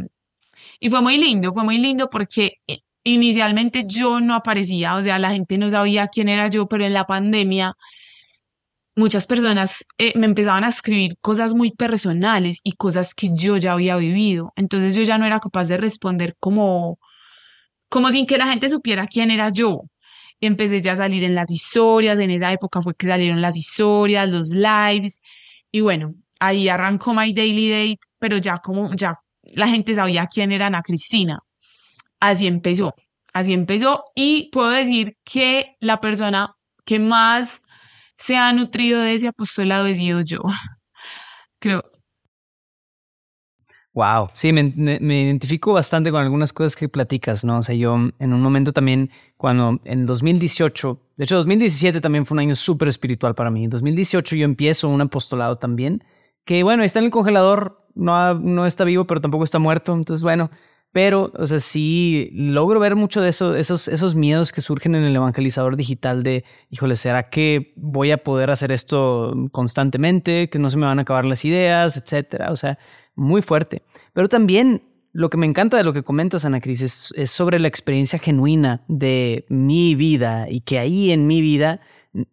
y 0.79 0.89
fue 0.89 1.01
muy 1.01 1.17
lindo, 1.17 1.51
fue 1.53 1.63
muy 1.63 1.77
lindo 1.79 2.09
porque 2.09 2.53
eh, 2.67 2.79
inicialmente 3.03 3.85
yo 3.87 4.19
no 4.21 4.35
aparecía, 4.35 4.95
o 4.95 5.03
sea, 5.03 5.19
la 5.19 5.31
gente 5.31 5.57
no 5.57 5.69
sabía 5.69 6.07
quién 6.07 6.29
era 6.29 6.47
yo, 6.49 6.67
pero 6.67 6.85
en 6.85 6.93
la 6.93 7.05
pandemia 7.05 7.75
muchas 8.99 9.27
personas 9.27 9.85
eh, 9.97 10.13
me 10.15 10.25
empezaban 10.25 10.63
a 10.63 10.69
escribir 10.69 11.17
cosas 11.21 11.53
muy 11.53 11.71
personales 11.71 12.59
y 12.63 12.73
cosas 12.73 13.13
que 13.13 13.29
yo 13.33 13.57
ya 13.57 13.73
había 13.73 13.95
vivido. 13.97 14.51
Entonces 14.55 14.95
yo 14.95 15.03
ya 15.03 15.17
no 15.17 15.25
era 15.25 15.39
capaz 15.39 15.67
de 15.67 15.77
responder 15.77 16.35
como, 16.39 16.99
como 17.89 18.09
sin 18.11 18.25
que 18.25 18.37
la 18.37 18.47
gente 18.47 18.69
supiera 18.69 19.07
quién 19.07 19.31
era 19.31 19.49
yo 19.49 19.81
empecé 20.41 20.81
ya 20.81 20.93
a 20.93 20.97
salir 20.97 21.23
en 21.23 21.35
las 21.35 21.51
historias, 21.51 22.19
en 22.19 22.31
esa 22.31 22.51
época 22.51 22.81
fue 22.81 22.95
que 22.95 23.07
salieron 23.07 23.41
las 23.41 23.55
historias, 23.57 24.29
los 24.29 24.49
lives, 24.49 25.21
y 25.71 25.81
bueno, 25.81 26.13
ahí 26.39 26.69
arrancó 26.69 27.13
My 27.13 27.33
Daily 27.33 27.69
Date, 27.69 27.99
pero 28.19 28.37
ya 28.37 28.57
como 28.57 28.93
ya 28.95 29.15
la 29.53 29.67
gente 29.67 29.93
sabía 29.95 30.27
quién 30.27 30.51
era 30.51 30.67
Ana 30.67 30.81
Cristina. 30.81 31.39
Así 32.19 32.47
empezó, 32.47 32.93
así 33.33 33.53
empezó, 33.53 34.03
y 34.15 34.49
puedo 34.51 34.69
decir 34.69 35.17
que 35.23 35.75
la 35.79 36.01
persona 36.01 36.53
que 36.85 36.99
más 36.99 37.61
se 38.17 38.35
ha 38.37 38.51
nutrido 38.53 39.01
de 39.01 39.13
ese 39.15 39.27
apostolado 39.27 39.87
he 39.87 39.95
sido 39.95 40.21
yo. 40.21 40.39
Creo, 41.59 41.83
Wow, 43.99 44.29
sí, 44.31 44.53
me, 44.53 44.63
me, 44.63 45.23
identifico 45.23 45.73
bastante 45.73 46.09
con 46.09 46.23
algunas 46.23 46.53
cosas 46.53 46.77
que 46.77 46.87
platicas, 46.87 47.43
¿no? 47.43 47.57
O 47.57 47.61
sea, 47.61 47.75
yo 47.75 47.95
en 47.95 48.33
un 48.33 48.41
momento 48.41 48.71
también, 48.71 49.09
cuando 49.35 49.81
en 49.83 50.05
2018, 50.05 50.97
de 51.17 51.23
hecho 51.25 51.35
2017 51.35 51.99
también 51.99 52.25
fue 52.25 52.35
un 52.35 52.39
año 52.39 52.55
súper 52.55 52.87
espiritual 52.87 53.35
para 53.35 53.51
mí. 53.51 53.65
En 53.65 53.69
2018 53.69 54.37
yo 54.37 54.45
empiezo 54.45 54.87
un 54.87 55.01
apostolado 55.01 55.57
también, 55.57 56.01
que 56.45 56.63
bueno, 56.63 56.83
está 56.83 56.99
en 56.99 57.05
el 57.05 57.11
congelador, 57.11 57.85
no, 57.93 58.35
no 58.35 58.65
está 58.65 58.85
vivo, 58.85 59.05
pero 59.05 59.19
tampoco 59.19 59.43
está 59.43 59.59
muerto. 59.59 59.93
Entonces, 59.93 60.23
bueno, 60.23 60.49
pero, 60.91 61.31
o 61.37 61.45
sea, 61.45 61.59
sí 61.59 62.29
logro 62.33 62.79
ver 62.79 62.95
mucho 62.95 63.21
de 63.21 63.29
eso, 63.29 63.55
esos, 63.55 63.87
esos 63.87 64.15
miedos 64.15 64.51
que 64.51 64.61
surgen 64.61 64.95
en 64.95 65.03
el 65.03 65.15
evangelizador 65.15 65.75
digital 65.77 66.23
de, 66.23 66.43
híjole, 66.71 66.95
¿será 66.95 67.29
que 67.29 67.73
voy 67.75 68.11
a 68.11 68.23
poder 68.23 68.49
hacer 68.49 68.71
esto 68.71 69.33
constantemente? 69.51 70.49
Que 70.49 70.57
no 70.57 70.69
se 70.69 70.77
me 70.77 70.87
van 70.87 70.97
a 70.97 71.03
acabar 71.03 71.25
las 71.25 71.45
ideas, 71.45 71.95
etcétera. 71.95 72.51
O 72.51 72.55
sea, 72.55 72.79
muy 73.15 73.43
fuerte. 73.43 73.83
Pero 74.13 74.29
también 74.29 74.81
lo 75.11 75.29
que 75.29 75.37
me 75.37 75.45
encanta 75.45 75.77
de 75.77 75.83
lo 75.83 75.93
que 75.93 76.03
comentas, 76.03 76.45
Ana 76.45 76.59
Cris, 76.59 77.13
es 77.15 77.29
sobre 77.29 77.59
la 77.59 77.67
experiencia 77.67 78.17
genuina 78.17 78.83
de 78.87 79.45
mi 79.49 79.93
vida 79.93 80.47
y 80.49 80.61
que 80.61 80.79
ahí 80.79 81.11
en 81.11 81.27
mi 81.27 81.41
vida 81.41 81.81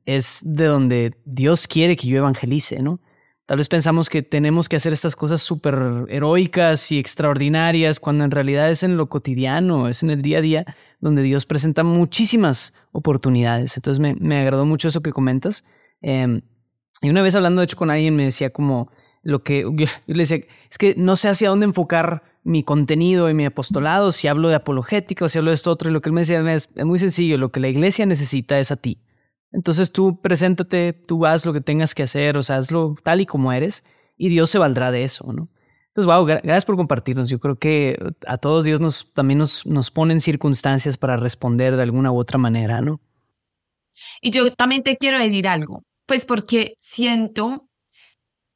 es 0.06 0.40
de 0.44 0.64
donde 0.64 1.14
Dios 1.26 1.66
quiere 1.66 1.96
que 1.96 2.08
yo 2.08 2.16
evangelice, 2.16 2.80
¿no? 2.80 3.00
Tal 3.46 3.58
vez 3.58 3.68
pensamos 3.68 4.08
que 4.08 4.22
tenemos 4.22 4.68
que 4.68 4.74
hacer 4.74 4.92
estas 4.92 5.14
cosas 5.14 5.40
súper 5.40 6.06
heroicas 6.08 6.90
y 6.90 6.98
extraordinarias, 6.98 8.00
cuando 8.00 8.24
en 8.24 8.32
realidad 8.32 8.68
es 8.70 8.82
en 8.82 8.96
lo 8.96 9.08
cotidiano, 9.08 9.88
es 9.88 10.02
en 10.02 10.10
el 10.10 10.20
día 10.20 10.38
a 10.38 10.40
día 10.40 10.76
donde 11.00 11.22
Dios 11.22 11.46
presenta 11.46 11.84
muchísimas 11.84 12.74
oportunidades. 12.90 13.76
Entonces 13.76 14.00
me, 14.00 14.16
me 14.16 14.40
agradó 14.40 14.66
mucho 14.66 14.88
eso 14.88 15.00
que 15.00 15.12
comentas. 15.12 15.64
Em, 16.02 16.40
y 17.02 17.08
una 17.08 17.22
vez 17.22 17.36
hablando 17.36 17.60
de 17.60 17.66
hecho 17.66 17.76
con 17.76 17.90
alguien 17.90 18.16
me 18.16 18.24
decía 18.24 18.50
como 18.50 18.90
lo 19.22 19.44
que 19.44 19.60
yo, 19.74 19.86
le 20.06 20.22
decía, 20.22 20.38
es 20.68 20.78
que 20.78 20.94
no 20.96 21.14
sé 21.14 21.28
hacia 21.28 21.48
dónde 21.48 21.66
enfocar 21.66 22.24
mi 22.42 22.64
contenido 22.64 23.30
y 23.30 23.34
mi 23.34 23.44
apostolado, 23.44 24.10
si 24.10 24.26
hablo 24.26 24.48
de 24.48 24.56
apologética 24.56 25.24
o 25.24 25.28
si 25.28 25.38
hablo 25.38 25.52
de 25.52 25.54
esto 25.54 25.70
otro. 25.70 25.88
Y 25.88 25.92
lo 25.92 26.00
que 26.00 26.08
él 26.08 26.14
me 26.14 26.22
decía 26.22 26.40
es, 26.52 26.68
es 26.74 26.84
muy 26.84 26.98
sencillo, 26.98 27.38
lo 27.38 27.52
que 27.52 27.60
la 27.60 27.68
iglesia 27.68 28.06
necesita 28.06 28.58
es 28.58 28.72
a 28.72 28.76
ti. 28.76 28.98
Entonces 29.56 29.90
tú 29.90 30.20
preséntate, 30.20 30.92
tú 30.92 31.24
haz 31.24 31.46
lo 31.46 31.54
que 31.54 31.62
tengas 31.62 31.94
que 31.94 32.02
hacer, 32.02 32.36
o 32.36 32.42
sea, 32.42 32.56
hazlo 32.56 32.94
tal 33.02 33.22
y 33.22 33.26
como 33.26 33.54
eres 33.54 33.86
y 34.18 34.28
Dios 34.28 34.50
se 34.50 34.58
valdrá 34.58 34.90
de 34.90 35.02
eso, 35.02 35.32
¿no? 35.32 35.48
Entonces, 35.88 36.04
wow, 36.04 36.26
gracias 36.26 36.66
por 36.66 36.76
compartirnos. 36.76 37.30
Yo 37.30 37.38
creo 37.38 37.56
que 37.56 37.96
a 38.26 38.36
todos 38.36 38.64
Dios 38.64 38.82
nos, 38.82 39.14
también 39.14 39.38
nos, 39.38 39.64
nos 39.64 39.90
pone 39.90 40.12
en 40.12 40.20
circunstancias 40.20 40.98
para 40.98 41.16
responder 41.16 41.74
de 41.74 41.82
alguna 41.82 42.12
u 42.12 42.18
otra 42.18 42.36
manera, 42.36 42.82
¿no? 42.82 43.00
Y 44.20 44.30
yo 44.30 44.52
también 44.52 44.82
te 44.82 44.98
quiero 44.98 45.18
decir 45.18 45.48
algo, 45.48 45.84
pues 46.04 46.26
porque 46.26 46.74
siento, 46.78 47.46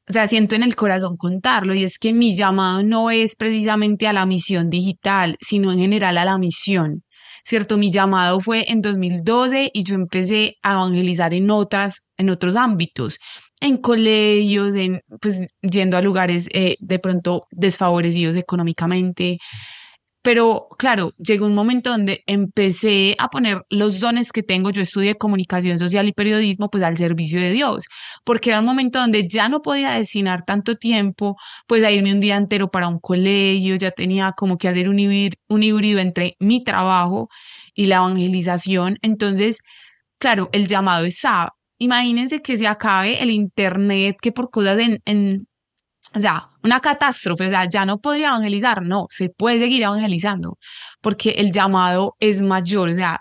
o 0.07 0.13
sea, 0.13 0.27
siento 0.27 0.53
en 0.53 0.61
el 0.61 0.75
corazón 0.75 1.17
contarlo, 1.17 1.73
y 1.73 1.83
es 1.83 1.97
que 1.97 2.13
mi 2.13 2.35
llamado 2.35 2.83
no 2.83 3.09
es 3.09 3.35
precisamente 3.35 4.05
a 4.05 4.13
la 4.13 4.27
misión 4.27 4.69
digital, 4.69 5.35
sino 5.41 5.71
en 5.71 5.79
general 5.79 6.19
a 6.19 6.25
la 6.25 6.37
misión. 6.37 7.01
¿Cierto? 7.43 7.77
Mi 7.77 7.91
llamado 7.91 8.39
fue 8.39 8.69
en 8.71 8.81
2012 8.81 9.71
y 9.73 9.83
yo 9.83 9.95
empecé 9.95 10.55
a 10.63 10.73
evangelizar 10.73 11.33
en 11.33 11.49
otras, 11.49 12.01
en 12.17 12.29
otros 12.29 12.55
ámbitos, 12.55 13.19
en 13.59 13.77
colegios, 13.77 14.75
en, 14.75 15.01
pues 15.21 15.49
yendo 15.61 15.97
a 15.97 16.01
lugares 16.01 16.47
eh, 16.53 16.77
de 16.79 16.99
pronto 16.99 17.43
desfavorecidos 17.51 18.35
económicamente, 18.35 19.37
pero 20.23 20.67
claro, 20.77 21.13
llegó 21.17 21.47
un 21.47 21.55
momento 21.55 21.89
donde 21.89 22.23
empecé 22.27 23.15
a 23.17 23.29
poner 23.29 23.65
los 23.69 23.99
dones 23.99 24.31
que 24.31 24.43
tengo. 24.43 24.69
Yo 24.69 24.83
estudié 24.83 25.15
comunicación 25.15 25.79
social 25.79 26.07
y 26.07 26.13
periodismo, 26.13 26.69
pues 26.69 26.83
al 26.83 26.95
servicio 26.97 27.41
de 27.41 27.51
Dios, 27.51 27.85
porque 28.23 28.51
era 28.51 28.59
un 28.59 28.65
momento 28.65 28.99
donde 28.99 29.27
ya 29.27 29.49
no 29.49 29.61
podía 29.61 29.91
destinar 29.91 30.43
tanto 30.45 30.75
tiempo, 30.75 31.37
pues 31.67 31.83
a 31.83 31.91
irme 31.91 32.13
un 32.13 32.19
día 32.19 32.35
entero 32.37 32.69
para 32.69 32.87
un 32.87 32.99
colegio, 32.99 33.75
ya 33.75 33.91
tenía 33.91 34.33
como 34.33 34.57
que 34.57 34.67
hacer 34.67 34.89
un, 34.89 34.99
híbrido 34.99 35.99
entre 35.99 36.35
mi 36.39 36.63
trabajo 36.63 37.29
y 37.73 37.87
la 37.87 37.97
evangelización. 37.97 38.97
Entonces, 39.01 39.61
claro, 40.19 40.49
el 40.53 40.67
llamado 40.67 41.05
es 41.05 41.21
Imagínense 41.79 42.43
que 42.43 42.57
se 42.57 42.67
acabe 42.67 43.23
el 43.23 43.31
Internet, 43.31 44.17
que 44.21 44.31
por 44.31 44.51
cosas 44.51 44.79
en, 44.79 44.99
en 45.05 45.47
o 46.15 46.19
sea, 46.19 46.50
una 46.63 46.79
catástrofe, 46.79 47.47
o 47.47 47.49
sea, 47.49 47.67
ya 47.67 47.85
no 47.85 47.99
podría 47.99 48.27
evangelizar, 48.27 48.83
no, 48.83 49.05
se 49.09 49.29
puede 49.29 49.59
seguir 49.59 49.83
evangelizando, 49.83 50.57
porque 51.01 51.31
el 51.31 51.51
llamado 51.51 52.15
es 52.19 52.41
mayor, 52.41 52.89
o 52.89 52.95
sea, 52.95 53.19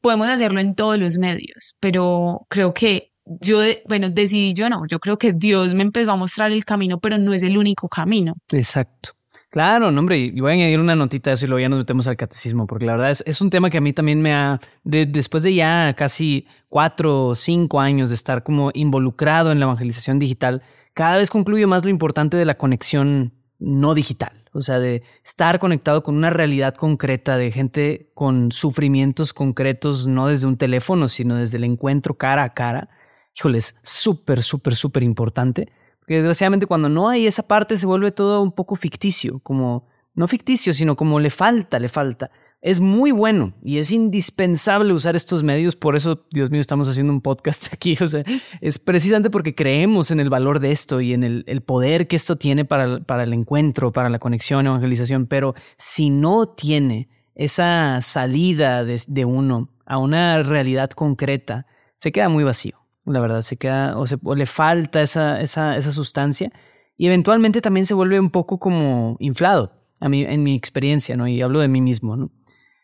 podemos 0.00 0.28
hacerlo 0.28 0.60
en 0.60 0.74
todos 0.74 0.98
los 0.98 1.18
medios, 1.18 1.74
pero 1.80 2.40
creo 2.48 2.72
que 2.72 3.12
yo, 3.40 3.58
bueno, 3.86 4.08
decidí 4.10 4.54
yo 4.54 4.70
no, 4.70 4.82
yo 4.88 4.98
creo 4.98 5.18
que 5.18 5.32
Dios 5.32 5.74
me 5.74 5.82
empezó 5.82 6.12
a 6.12 6.16
mostrar 6.16 6.50
el 6.50 6.64
camino, 6.64 6.98
pero 6.98 7.18
no 7.18 7.34
es 7.34 7.42
el 7.42 7.58
único 7.58 7.88
camino. 7.88 8.34
Exacto. 8.50 9.10
Claro, 9.50 9.90
no, 9.90 10.00
hombre, 10.00 10.18
y 10.18 10.40
voy 10.40 10.50
a 10.50 10.54
añadir 10.54 10.78
una 10.78 10.94
notita 10.94 11.30
de 11.30 11.34
eso 11.34 11.46
y 11.46 11.48
luego 11.48 11.60
ya 11.60 11.70
nos 11.70 11.78
metemos 11.78 12.06
al 12.06 12.16
catecismo, 12.16 12.66
porque 12.66 12.84
la 12.84 12.92
verdad 12.92 13.10
es, 13.10 13.24
es 13.26 13.40
un 13.40 13.48
tema 13.48 13.70
que 13.70 13.78
a 13.78 13.80
mí 13.80 13.94
también 13.94 14.20
me 14.20 14.34
ha, 14.34 14.60
después 14.84 15.42
de 15.42 15.54
ya 15.54 15.94
casi 15.96 16.46
cuatro 16.68 17.28
o 17.28 17.34
cinco 17.34 17.80
años 17.80 18.10
de 18.10 18.16
estar 18.16 18.42
como 18.42 18.70
involucrado 18.74 19.50
en 19.50 19.58
la 19.58 19.64
evangelización 19.64 20.18
digital, 20.18 20.62
cada 20.98 21.16
vez 21.16 21.30
concluyo 21.30 21.68
más 21.68 21.84
lo 21.84 21.90
importante 21.90 22.36
de 22.36 22.44
la 22.44 22.58
conexión 22.58 23.32
no 23.60 23.94
digital, 23.94 24.50
o 24.52 24.60
sea, 24.60 24.80
de 24.80 25.04
estar 25.24 25.60
conectado 25.60 26.02
con 26.02 26.16
una 26.16 26.28
realidad 26.28 26.74
concreta 26.74 27.36
de 27.36 27.52
gente 27.52 28.10
con 28.14 28.50
sufrimientos 28.50 29.32
concretos, 29.32 30.08
no 30.08 30.26
desde 30.26 30.48
un 30.48 30.56
teléfono, 30.56 31.06
sino 31.06 31.36
desde 31.36 31.58
el 31.58 31.62
encuentro 31.62 32.14
cara 32.14 32.42
a 32.42 32.52
cara. 32.52 32.88
Híjole, 33.36 33.58
es 33.58 33.78
súper, 33.84 34.42
súper, 34.42 34.74
súper 34.74 35.04
importante. 35.04 35.70
Porque 36.00 36.14
desgraciadamente 36.14 36.66
cuando 36.66 36.88
no 36.88 37.08
hay 37.08 37.28
esa 37.28 37.46
parte 37.46 37.76
se 37.76 37.86
vuelve 37.86 38.10
todo 38.10 38.42
un 38.42 38.50
poco 38.50 38.74
ficticio, 38.74 39.38
como, 39.44 39.86
no 40.14 40.26
ficticio, 40.26 40.72
sino 40.72 40.96
como 40.96 41.20
le 41.20 41.30
falta, 41.30 41.78
le 41.78 41.88
falta 41.88 42.32
es 42.60 42.80
muy 42.80 43.12
bueno 43.12 43.52
y 43.62 43.78
es 43.78 43.92
indispensable 43.92 44.92
usar 44.92 45.14
estos 45.14 45.42
medios. 45.42 45.76
Por 45.76 45.94
eso, 45.94 46.26
Dios 46.30 46.50
mío, 46.50 46.60
estamos 46.60 46.88
haciendo 46.88 47.12
un 47.12 47.20
podcast 47.20 47.68
aquí. 47.72 47.96
O 48.00 48.08
sea, 48.08 48.24
es 48.60 48.78
precisamente 48.78 49.30
porque 49.30 49.54
creemos 49.54 50.10
en 50.10 50.20
el 50.20 50.30
valor 50.30 50.60
de 50.60 50.72
esto 50.72 51.00
y 51.00 51.14
en 51.14 51.22
el, 51.24 51.62
poder 51.62 52.08
que 52.08 52.16
esto 52.16 52.36
tiene 52.36 52.64
para, 52.64 53.22
el 53.22 53.32
encuentro, 53.32 53.92
para 53.92 54.08
la 54.08 54.18
conexión, 54.18 54.66
evangelización. 54.66 55.26
Pero 55.26 55.54
si 55.76 56.10
no 56.10 56.48
tiene 56.48 57.08
esa 57.34 58.00
salida 58.02 58.84
de, 58.84 59.24
uno 59.24 59.70
a 59.86 59.98
una 59.98 60.42
realidad 60.42 60.90
concreta, 60.90 61.66
se 61.94 62.10
queda 62.10 62.28
muy 62.28 62.44
vacío. 62.44 62.76
La 63.04 63.20
verdad, 63.20 63.40
se 63.40 63.56
queda 63.56 63.96
o, 63.96 64.06
se, 64.06 64.18
le 64.36 64.46
falta 64.46 65.00
esa, 65.00 65.40
esa, 65.40 65.76
esa 65.76 65.90
sustancia 65.90 66.52
y 66.98 67.06
eventualmente 67.06 67.60
también 67.60 67.86
se 67.86 67.94
vuelve 67.94 68.20
un 68.20 68.30
poco 68.30 68.58
como 68.58 69.16
inflado. 69.20 69.72
A 70.00 70.08
mí, 70.08 70.22
en 70.22 70.42
mi 70.42 70.54
experiencia, 70.54 71.16
¿no? 71.16 71.26
Y 71.26 71.40
hablo 71.42 71.60
de 71.60 71.68
mí 71.68 71.80
mismo, 71.80 72.16
¿no? 72.16 72.30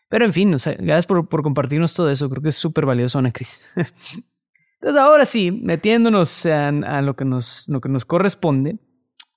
Pero 0.09 0.25
en 0.25 0.33
fin, 0.33 0.51
gracias 0.51 1.05
por, 1.05 1.27
compartirnos 1.27 1.93
todo 1.93 2.09
eso. 2.09 2.29
Creo 2.29 2.41
que 2.41 2.49
es 2.49 2.55
súper 2.55 2.85
valioso, 2.85 3.19
Ana 3.19 3.31
Cris. 3.31 3.67
Entonces, 4.75 5.01
ahora 5.01 5.25
sí, 5.25 5.51
metiéndonos 5.51 6.45
a, 6.45 7.01
lo, 7.01 7.15
que 7.15 7.25
nos, 7.25 7.67
lo 7.67 7.81
que 7.81 7.89
nos 7.89 8.05
corresponde, 8.05 8.77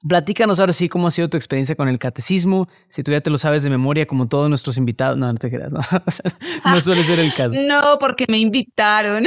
platícanos 0.06 0.60
ahora 0.60 0.72
sí 0.72 0.88
cómo 0.88 1.06
ha 1.06 1.10
sido 1.10 1.30
tu 1.30 1.36
experiencia 1.36 1.74
con 1.74 1.88
el 1.88 1.98
catecismo, 1.98 2.68
si 2.88 3.02
tú 3.02 3.12
ya 3.12 3.20
te 3.20 3.30
lo 3.30 3.38
sabes 3.38 3.62
de 3.62 3.70
memoria 3.70 4.06
como 4.06 4.28
todos 4.28 4.48
nuestros 4.48 4.76
invitados. 4.76 5.16
No, 5.16 5.32
no 5.32 5.38
te 5.38 5.50
creas, 5.50 5.72
no, 5.72 5.80
no 6.64 6.76
suele 6.80 7.02
ser 7.02 7.18
el 7.20 7.32
caso. 7.32 7.54
No, 7.66 7.98
porque 7.98 8.26
me 8.28 8.38
invitaron. 8.38 9.26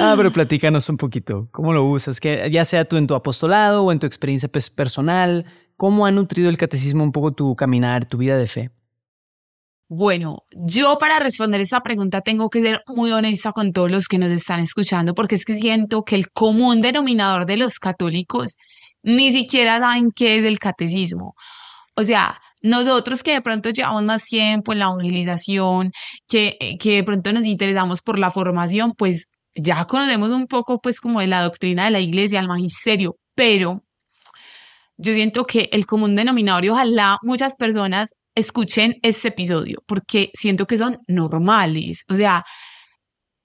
Ah, 0.00 0.14
pero 0.16 0.32
platícanos 0.32 0.88
un 0.88 0.96
poquito, 0.96 1.48
¿cómo 1.50 1.72
lo 1.72 1.84
usas? 1.84 2.20
Que 2.20 2.50
ya 2.50 2.64
sea 2.64 2.86
tú 2.86 2.96
en 2.96 3.06
tu 3.06 3.14
apostolado 3.14 3.82
o 3.82 3.92
en 3.92 3.98
tu 3.98 4.06
experiencia 4.06 4.48
personal, 4.48 5.44
¿cómo 5.76 6.06
ha 6.06 6.10
nutrido 6.10 6.48
el 6.48 6.56
catecismo 6.56 7.04
un 7.04 7.12
poco 7.12 7.32
tu 7.32 7.54
caminar, 7.54 8.06
tu 8.06 8.16
vida 8.16 8.38
de 8.38 8.46
fe? 8.46 8.70
Bueno, 9.94 10.44
yo 10.52 10.96
para 10.96 11.18
responder 11.18 11.60
esa 11.60 11.82
pregunta 11.82 12.22
tengo 12.22 12.48
que 12.48 12.62
ser 12.62 12.80
muy 12.86 13.12
honesta 13.12 13.52
con 13.52 13.74
todos 13.74 13.90
los 13.90 14.08
que 14.08 14.16
nos 14.16 14.32
están 14.32 14.60
escuchando, 14.60 15.12
porque 15.14 15.34
es 15.34 15.44
que 15.44 15.54
siento 15.54 16.02
que 16.02 16.14
el 16.14 16.30
común 16.30 16.80
denominador 16.80 17.44
de 17.44 17.58
los 17.58 17.78
católicos 17.78 18.56
ni 19.02 19.32
siquiera 19.32 19.80
saben 19.80 20.08
qué 20.16 20.38
es 20.38 20.46
el 20.46 20.58
catecismo. 20.58 21.34
O 21.94 22.04
sea, 22.04 22.40
nosotros 22.62 23.22
que 23.22 23.32
de 23.32 23.42
pronto 23.42 23.68
llevamos 23.68 24.02
más 24.04 24.24
tiempo 24.24 24.72
en 24.72 24.78
la 24.78 24.86
evangelización, 24.86 25.92
que, 26.26 26.56
que 26.80 26.92
de 26.92 27.04
pronto 27.04 27.30
nos 27.34 27.44
interesamos 27.44 28.00
por 28.00 28.18
la 28.18 28.30
formación, 28.30 28.94
pues 28.96 29.26
ya 29.54 29.84
conocemos 29.84 30.30
un 30.30 30.46
poco 30.46 30.80
pues 30.80 31.00
como 31.00 31.20
de 31.20 31.26
la 31.26 31.42
doctrina 31.42 31.84
de 31.84 31.90
la 31.90 32.00
iglesia, 32.00 32.40
el 32.40 32.48
magisterio, 32.48 33.16
pero 33.34 33.82
yo 34.96 35.12
siento 35.12 35.44
que 35.44 35.68
el 35.70 35.84
común 35.84 36.14
denominador 36.14 36.64
y 36.64 36.70
ojalá 36.70 37.18
muchas 37.22 37.56
personas 37.56 38.14
escuchen 38.34 38.96
este 39.02 39.28
episodio 39.28 39.82
porque 39.86 40.30
siento 40.34 40.66
que 40.66 40.78
son 40.78 40.98
normales. 41.06 42.04
O 42.08 42.14
sea, 42.14 42.44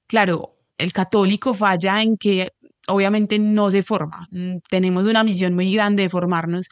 claro, 0.08 0.56
el 0.78 0.94
católico 0.94 1.54
falla 1.54 2.02
en 2.02 2.18
que 2.18 2.50
obviamente 2.88 3.40
no 3.40 3.70
se 3.70 3.84
forma. 3.84 4.28
Mm, 4.32 4.58
tenemos 4.70 5.06
una 5.08 5.24
misión 5.24 5.54
muy 5.56 5.74
grande 5.74 6.04
de 6.04 6.10
formarnos, 6.10 6.68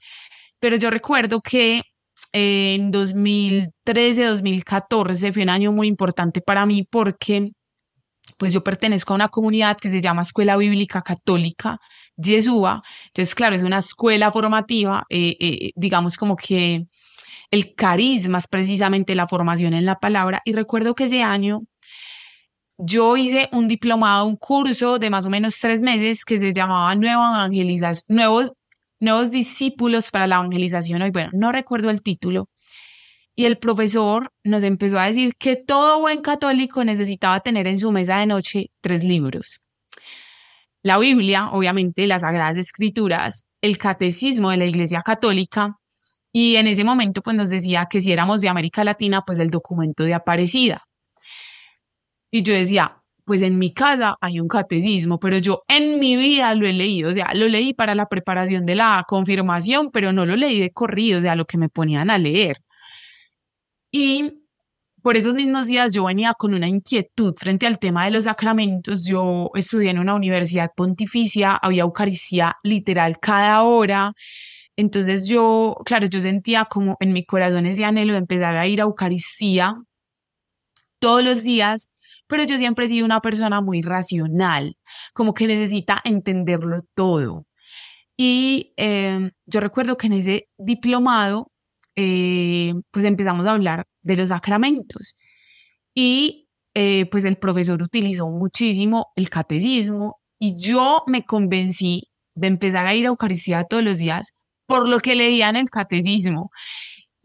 pero 0.60 0.78
yo 0.78 0.90
recuerdo 0.90 1.42
que 1.42 1.82
en 2.32 2.92
2013, 2.92 4.24
2014 4.26 5.34
fue 5.34 5.44
un 5.44 5.50
año 5.50 5.72
muy 5.72 5.88
importante 5.88 6.42
para 6.42 6.66
mí 6.66 6.84
porque 6.90 7.52
pues 8.38 8.54
yo 8.54 8.64
pertenezco 8.64 9.14
a 9.14 9.16
una 9.16 9.30
comunidad 9.30 9.78
que 9.78 9.90
se 9.90 10.02
llama 10.02 10.24
Escuela 10.24 10.58
Bíblica 10.58 11.02
Católica 11.02 11.78
Yeshua. 12.18 12.82
Entonces, 13.08 13.36
claro, 13.36 13.56
es 13.56 13.64
una 13.64 13.78
escuela 13.78 14.32
formativa, 14.32 15.06
eh, 15.10 15.36
eh, 15.40 15.72
digamos 15.76 16.18
como 16.18 16.36
que 16.36 16.88
el 17.56 17.74
carisma 17.74 18.38
es 18.38 18.48
precisamente 18.48 19.16
la 19.16 19.28
formación 19.28 19.74
en 19.74 19.86
la 19.86 19.96
palabra. 19.96 20.42
Y 20.44 20.52
recuerdo 20.52 20.94
que 20.94 21.06
ese 21.06 21.24
año 21.24 21.62
yo 22.78 23.16
hice 23.16 23.48
un 23.54 23.70
diplomado, 23.70 24.26
un 24.26 24.36
curso 24.36 25.00
de 25.00 25.10
más 25.10 25.26
o 25.26 25.30
menos 25.30 25.58
tres 25.60 25.82
meses 25.82 26.26
que 26.26 26.38
se 26.38 26.52
llamaba 26.52 26.94
Nueva 26.96 27.48
nuevos, 28.10 28.54
nuevos 29.00 29.32
discípulos 29.32 30.12
para 30.12 30.28
la 30.28 30.36
evangelización. 30.36 31.02
Hoy, 31.02 31.12
bueno, 31.12 31.30
no 31.34 31.54
recuerdo 31.54 31.90
el 31.90 32.02
título. 32.02 32.50
Y 33.38 33.46
el 33.46 33.58
profesor 33.58 34.32
nos 34.44 34.64
empezó 34.64 35.00
a 35.00 35.08
decir 35.08 35.36
que 35.38 35.56
todo 35.56 36.02
buen 36.02 36.22
católico 36.22 36.84
necesitaba 36.84 37.40
tener 37.40 37.68
en 37.68 37.80
su 37.80 37.92
mesa 37.92 38.20
de 38.20 38.26
noche 38.26 38.72
tres 38.82 39.04
libros. 39.04 39.62
La 40.84 40.98
Biblia, 40.98 41.50
obviamente, 41.52 42.06
las 42.06 42.22
Sagradas 42.22 42.58
Escrituras, 42.58 43.50
el 43.62 43.78
Catecismo 43.78 44.52
de 44.52 44.58
la 44.58 44.66
Iglesia 44.66 45.02
Católica 45.02 45.78
y 46.38 46.58
en 46.58 46.68
ese 46.68 46.84
momento 46.84 47.22
pues 47.22 47.38
nos 47.38 47.50
decía 47.50 47.88
que 47.90 48.02
si 48.02 48.12
éramos 48.12 48.42
de 48.42 48.50
América 48.50 48.84
Latina, 48.84 49.22
pues 49.26 49.40
el 49.40 49.50
documento 49.50 50.04
de 50.04 50.14
Aparecida. 50.14 50.84
Y 52.30 52.44
yo 52.44 52.54
decía, 52.54 53.02
pues 53.24 53.42
en 53.42 53.58
mi 53.58 53.74
casa 53.74 54.18
hay 54.20 54.42
un 54.42 54.50
catecismo, 54.50 55.18
pero 55.18 55.38
yo 55.38 55.62
en 55.70 55.98
mi 55.98 56.18
vida 56.18 56.54
lo 56.54 56.68
he 56.68 56.74
leído, 56.74 57.12
o 57.12 57.14
sea, 57.14 57.34
lo 57.34 57.48
leí 57.48 57.74
para 57.74 57.96
la 57.96 58.08
preparación 58.08 58.66
de 58.66 58.76
la 58.76 59.06
confirmación, 59.08 59.92
pero 59.92 60.12
no 60.12 60.26
lo 60.26 60.36
leí 60.36 60.60
de 60.60 60.72
corrido, 60.72 61.20
o 61.20 61.22
sea, 61.22 61.38
lo 61.38 61.46
que 61.46 61.58
me 61.58 61.70
ponían 61.70 62.10
a 62.10 62.18
leer. 62.18 62.58
Y 63.90 64.34
por 65.02 65.16
esos 65.16 65.36
mismos 65.36 65.68
días 65.68 65.94
yo 65.94 66.04
venía 66.04 66.34
con 66.38 66.54
una 66.54 66.68
inquietud 66.68 67.34
frente 67.38 67.66
al 67.66 67.80
tema 67.80 68.04
de 68.04 68.12
los 68.12 68.26
sacramentos. 68.26 69.06
Yo 69.08 69.52
estudié 69.56 69.92
en 69.92 70.00
una 70.00 70.16
universidad 70.16 70.72
pontificia, 70.76 71.56
había 71.56 71.84
Eucaristía 71.84 72.58
literal 72.62 73.20
cada 73.22 73.64
hora. 73.64 74.12
Entonces 74.78 75.28
yo, 75.28 75.78
claro, 75.86 76.08
yo 76.08 76.22
sentía 76.22 76.66
como 76.66 76.98
en 77.00 77.14
mi 77.14 77.26
corazón 77.26 77.66
ese 77.66 77.86
anhelo 77.86 78.14
de 78.14 78.20
empezar 78.20 78.58
a 78.58 78.68
ir 78.68 78.82
a 78.82 78.84
Eucaristía 78.84 79.76
todos 81.00 81.24
los 81.24 81.44
días, 81.44 81.90
pero 82.28 82.44
yo 82.44 82.58
siempre 82.58 82.86
he 82.86 82.88
sido 82.90 83.06
una 83.06 83.22
persona 83.22 83.62
muy 83.62 83.82
racional, 83.82 84.76
como 85.14 85.34
que 85.34 85.48
necesita 85.48 86.02
entenderlo 86.04 86.82
todo. 86.96 87.46
Y 88.18 88.74
em, 88.78 89.32
yo 89.46 89.60
recuerdo 89.60 89.98
que 89.98 90.08
en 90.08 90.14
ese 90.14 90.48
diplomado, 90.58 91.52
eh, 91.96 92.74
pues 92.92 93.06
empezamos 93.06 93.46
a 93.48 93.52
hablar 93.52 93.86
de 94.02 94.16
los 94.18 94.30
sacramentos. 94.30 95.16
Y 95.94 96.50
eh, 96.76 97.06
pues 97.12 97.26
el 97.26 97.38
profesor 97.38 97.82
utilizó 97.82 98.30
muchísimo 98.30 99.08
el 99.16 99.30
catecismo 99.30 100.18
y 100.40 100.58
yo 100.58 101.04
me 101.08 101.24
convencí 101.26 102.10
de 102.36 102.48
empezar 102.48 102.88
a 102.88 102.96
ir 102.96 103.06
a 103.06 103.10
Eucaristía 103.10 103.64
todos 103.64 103.84
los 103.84 104.00
días 104.00 104.35
por 104.66 104.88
lo 104.88 105.00
que 105.00 105.16
leía 105.16 105.50
en 105.50 105.58
el 105.58 105.70
catecismo. 105.70 106.50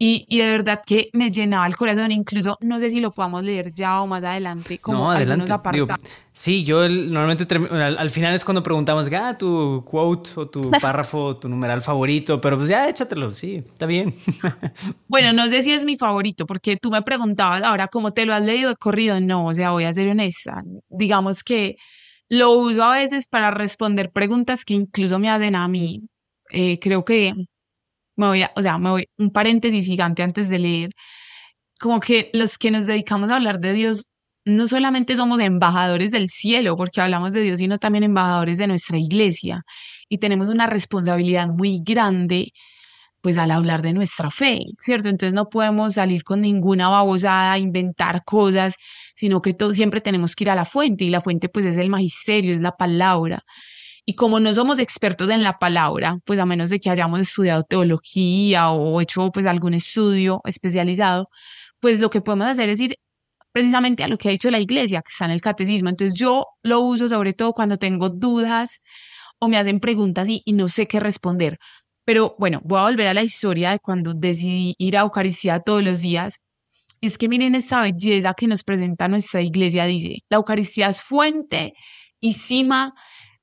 Y, 0.03 0.25
y, 0.29 0.39
de 0.39 0.49
verdad 0.49 0.81
que 0.83 1.11
me 1.13 1.29
llenaba 1.29 1.67
el 1.67 1.77
corazón, 1.77 2.11
incluso 2.11 2.57
no 2.61 2.79
sé 2.79 2.89
si 2.89 2.99
lo 2.99 3.11
podamos 3.11 3.43
leer 3.43 3.71
ya 3.71 4.01
o 4.01 4.07
más 4.07 4.23
adelante. 4.23 4.79
Como 4.79 4.97
no, 4.97 5.11
adelante. 5.11 5.53
sí, 6.33 6.63
yo 6.63 6.89
normalmente 6.89 7.45
al, 7.69 8.09
final 8.09 8.33
es 8.33 8.43
cuando 8.43 8.63
preguntamos, 8.63 9.07
ah, 9.13 9.37
tu 9.37 9.85
quote 9.85 10.31
o 10.37 10.49
tu 10.49 10.71
párrafo, 10.81 11.37
tu 11.37 11.47
numeral 11.47 11.83
favorito, 11.83 12.41
pero 12.41 12.57
pues 12.57 12.69
ya 12.69 12.89
échatelo, 12.89 13.29
sí, 13.29 13.57
está 13.57 13.85
bien. 13.85 14.15
bueno, 15.07 15.33
no 15.33 15.47
sé 15.49 15.61
si 15.61 15.71
es 15.71 15.85
mi 15.85 15.97
favorito, 15.97 16.47
porque 16.47 16.77
tú 16.77 16.89
me 16.89 17.03
preguntabas 17.03 17.61
ahora 17.61 17.87
cómo 17.87 18.11
te 18.11 18.25
lo 18.25 18.33
has 18.33 18.41
leído 18.41 18.69
de 18.69 18.77
corrido. 18.77 19.21
No, 19.21 19.45
o 19.45 19.53
sea, 19.53 19.69
voy 19.69 19.83
a 19.83 19.93
ser 19.93 20.09
honesta. 20.09 20.63
Digamos 20.89 21.43
que 21.43 21.75
lo 22.27 22.53
uso 22.53 22.83
a 22.83 22.95
veces 22.95 23.27
para 23.27 23.51
responder 23.51 24.09
preguntas 24.11 24.65
que 24.65 24.73
incluso 24.73 25.19
me 25.19 25.29
hacen 25.29 25.55
a 25.55 25.67
mí. 25.67 26.07
Eh, 26.51 26.79
creo 26.79 27.05
que 27.05 27.33
me 28.17 28.27
voy 28.27 28.43
a, 28.43 28.51
o 28.55 28.61
sea, 28.61 28.77
me 28.77 28.89
voy 28.91 29.07
un 29.17 29.31
paréntesis 29.31 29.85
gigante 29.85 30.23
antes 30.23 30.49
de 30.49 30.59
leer, 30.59 30.91
como 31.79 31.99
que 31.99 32.29
los 32.33 32.57
que 32.57 32.71
nos 32.71 32.87
dedicamos 32.87 33.31
a 33.31 33.37
hablar 33.37 33.59
de 33.59 33.73
Dios 33.73 34.05
no 34.45 34.67
solamente 34.67 35.15
somos 35.15 35.39
embajadores 35.39 36.11
del 36.11 36.27
cielo, 36.29 36.75
porque 36.77 37.01
hablamos 37.01 37.33
de 37.33 37.41
Dios, 37.41 37.59
sino 37.59 37.77
también 37.79 38.03
embajadores 38.03 38.57
de 38.57 38.67
nuestra 38.67 38.97
iglesia. 38.97 39.61
Y 40.09 40.17
tenemos 40.19 40.49
una 40.49 40.67
responsabilidad 40.67 41.47
muy 41.47 41.81
grande, 41.83 42.51
pues 43.21 43.37
al 43.37 43.51
hablar 43.51 43.81
de 43.83 43.93
nuestra 43.93 44.31
fe, 44.31 44.61
¿cierto? 44.79 45.09
Entonces 45.09 45.33
no 45.33 45.49
podemos 45.49 45.93
salir 45.95 46.23
con 46.23 46.41
ninguna 46.41 46.89
babosada, 46.89 47.57
inventar 47.59 48.23
cosas, 48.25 48.75
sino 49.15 49.41
que 49.41 49.53
todo, 49.53 49.73
siempre 49.73 50.01
tenemos 50.01 50.35
que 50.35 50.45
ir 50.45 50.49
a 50.51 50.55
la 50.55 50.65
fuente, 50.65 51.05
y 51.05 51.09
la 51.09 51.21
fuente 51.21 51.49
pues 51.49 51.65
es 51.65 51.77
el 51.77 51.89
magisterio, 51.89 52.55
es 52.55 52.61
la 52.61 52.71
palabra. 52.77 53.43
Y 54.05 54.15
como 54.15 54.39
no 54.39 54.53
somos 54.53 54.79
expertos 54.79 55.29
en 55.29 55.43
la 55.43 55.59
palabra, 55.59 56.17
pues 56.25 56.39
a 56.39 56.45
menos 56.45 56.69
de 56.69 56.79
que 56.79 56.89
hayamos 56.89 57.19
estudiado 57.19 57.63
teología 57.63 58.71
o 58.71 58.99
hecho 58.99 59.31
pues 59.31 59.45
algún 59.45 59.73
estudio 59.75 60.41
especializado, 60.45 61.29
pues 61.79 61.99
lo 61.99 62.09
que 62.09 62.21
podemos 62.21 62.47
hacer 62.47 62.69
es 62.69 62.79
ir 62.79 62.95
precisamente 63.51 64.03
a 64.03 64.07
lo 64.07 64.17
que 64.17 64.29
ha 64.29 64.31
dicho 64.31 64.49
la 64.49 64.59
iglesia, 64.59 65.01
que 65.01 65.09
está 65.11 65.25
en 65.25 65.31
el 65.31 65.41
catecismo. 65.41 65.89
Entonces 65.89 66.19
yo 66.19 66.45
lo 66.63 66.79
uso 66.81 67.07
sobre 67.07 67.33
todo 67.33 67.53
cuando 67.53 67.77
tengo 67.77 68.09
dudas 68.09 68.81
o 69.39 69.47
me 69.47 69.57
hacen 69.57 69.79
preguntas 69.79 70.29
y, 70.29 70.41
y 70.45 70.53
no 70.53 70.67
sé 70.67 70.87
qué 70.87 70.99
responder. 70.99 71.57
Pero 72.05 72.35
bueno, 72.39 72.61
voy 72.63 72.79
a 72.79 72.83
volver 72.83 73.07
a 73.07 73.13
la 73.13 73.23
historia 73.23 73.71
de 73.71 73.79
cuando 73.79 74.13
decidí 74.13 74.75
ir 74.77 74.97
a 74.97 75.01
Eucaristía 75.01 75.59
todos 75.59 75.83
los 75.83 76.01
días. 76.01 76.39
Es 77.01 77.17
que 77.17 77.29
miren 77.29 77.55
esta 77.55 77.81
belleza 77.81 78.33
que 78.33 78.47
nos 78.47 78.63
presenta 78.63 79.07
nuestra 79.07 79.41
iglesia. 79.41 79.85
Dice, 79.85 80.19
la 80.29 80.37
Eucaristía 80.37 80.89
es 80.89 81.01
fuente 81.01 81.73
y 82.19 82.33
cima 82.33 82.93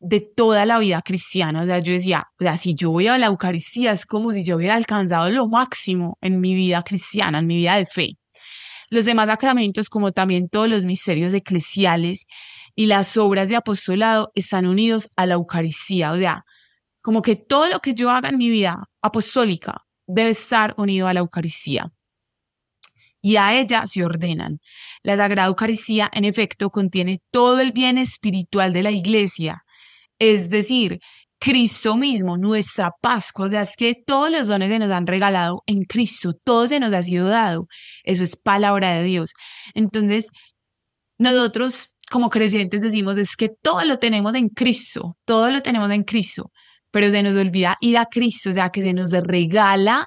de 0.01 0.21
toda 0.21 0.65
la 0.67 0.79
vida 0.79 1.03
cristiana. 1.03 1.63
O 1.63 1.67
sea, 1.67 1.81
yo 1.81 1.93
decía, 1.93 2.27
o 2.41 2.45
sea, 2.45 2.57
si 2.57 2.75
yo 2.75 2.91
voy 2.91 3.09
a 3.09 3.19
la 3.19 3.27
Eucaristía 3.27 3.93
es 3.93 4.07
como 4.07 4.33
si 4.33 4.45
yo 4.45 4.57
hubiera 4.57 4.75
alcanzado 4.75 5.31
lo 5.31 5.49
máximo 5.49 6.19
en 6.21 6.41
mi 6.41 6.55
vida 6.55 6.83
cristiana, 6.83 7.39
en 7.39 7.47
mi 7.47 7.57
vida 7.57 7.77
de 7.77 7.87
fe. 7.87 8.19
Los 8.91 9.05
demás 9.05 9.27
sacramentos, 9.29 9.89
como 9.91 10.13
también 10.13 10.49
todos 10.49 10.69
los 10.69 10.85
misterios 10.85 11.35
eclesiales 11.35 12.27
y 12.75 12.87
las 12.87 13.17
obras 13.17 13.49
de 13.49 13.57
apostolado, 13.57 14.31
están 14.35 14.67
unidos 14.67 15.11
a 15.17 15.27
la 15.27 15.35
Eucaristía. 15.35 16.13
O 16.13 16.17
sea, 16.17 16.45
como 17.03 17.21
que 17.21 17.37
todo 17.37 17.69
lo 17.69 17.81
que 17.81 17.95
yo 17.95 18.11
haga 18.11 18.31
en 18.31 18.39
mi 18.39 18.49
vida 18.51 18.85
apostólica 19.03 19.85
debe 20.07 20.31
estar 20.31 20.75
unido 20.79 21.07
a 21.07 21.15
la 21.15 21.21
Eucaristía. 21.21 21.93
Y 23.21 23.37
a 23.37 23.53
ella 23.59 23.85
se 23.85 24.05
ordenan. 24.05 24.61
La 25.03 25.17
Sagrada 25.17 25.49
Eucaristía, 25.49 26.09
en 26.13 26.25
efecto, 26.25 26.71
contiene 26.71 27.21
todo 27.31 27.61
el 27.61 27.73
bien 27.73 27.99
espiritual 27.99 28.73
de 28.73 28.83
la 28.85 28.91
Iglesia, 28.91 29.65
es 30.19 30.51
decir, 30.51 30.99
Cristo 31.41 31.97
mismo, 31.97 32.37
nuestra 32.37 32.91
Pascua, 33.01 33.47
o 33.47 33.51
sea, 33.51 33.63
es 33.63 33.77
que 33.77 33.95
todos 34.07 34.31
los 34.31 34.49
dones 34.49 34.71
se 34.71 34.79
nos 34.79 34.91
han 34.91 35.07
regalado 35.07 35.63
en 35.67 35.85
Cristo, 35.85 36.33
todo 36.45 36.67
se 36.67 36.81
nos 36.81 36.93
ha 36.95 37.03
sido 37.03 37.29
dado. 37.29 37.67
Eso 38.03 38.25
es 38.25 38.37
palabra 38.37 38.95
de 38.95 39.05
Dios. 39.05 39.33
Entonces, 39.75 40.31
nosotros 41.19 41.91
como 42.11 42.31
creyentes 42.31 42.81
decimos 42.81 43.19
es 43.19 43.37
que 43.37 43.51
todo 43.63 43.85
lo 43.85 43.99
tenemos 43.99 44.35
en 44.35 44.49
Cristo, 44.49 45.17
todo 45.25 45.51
lo 45.51 45.61
tenemos 45.61 45.91
en 45.91 46.05
Cristo, 46.05 46.51
pero 46.91 47.11
se 47.11 47.23
nos 47.23 47.37
olvida 47.37 47.77
ir 47.81 47.99
a 47.99 48.07
Cristo, 48.07 48.51
o 48.51 48.55
sea, 48.55 48.71
que 48.71 48.83
se 48.83 48.95
nos 48.95 49.13
regala 49.13 50.07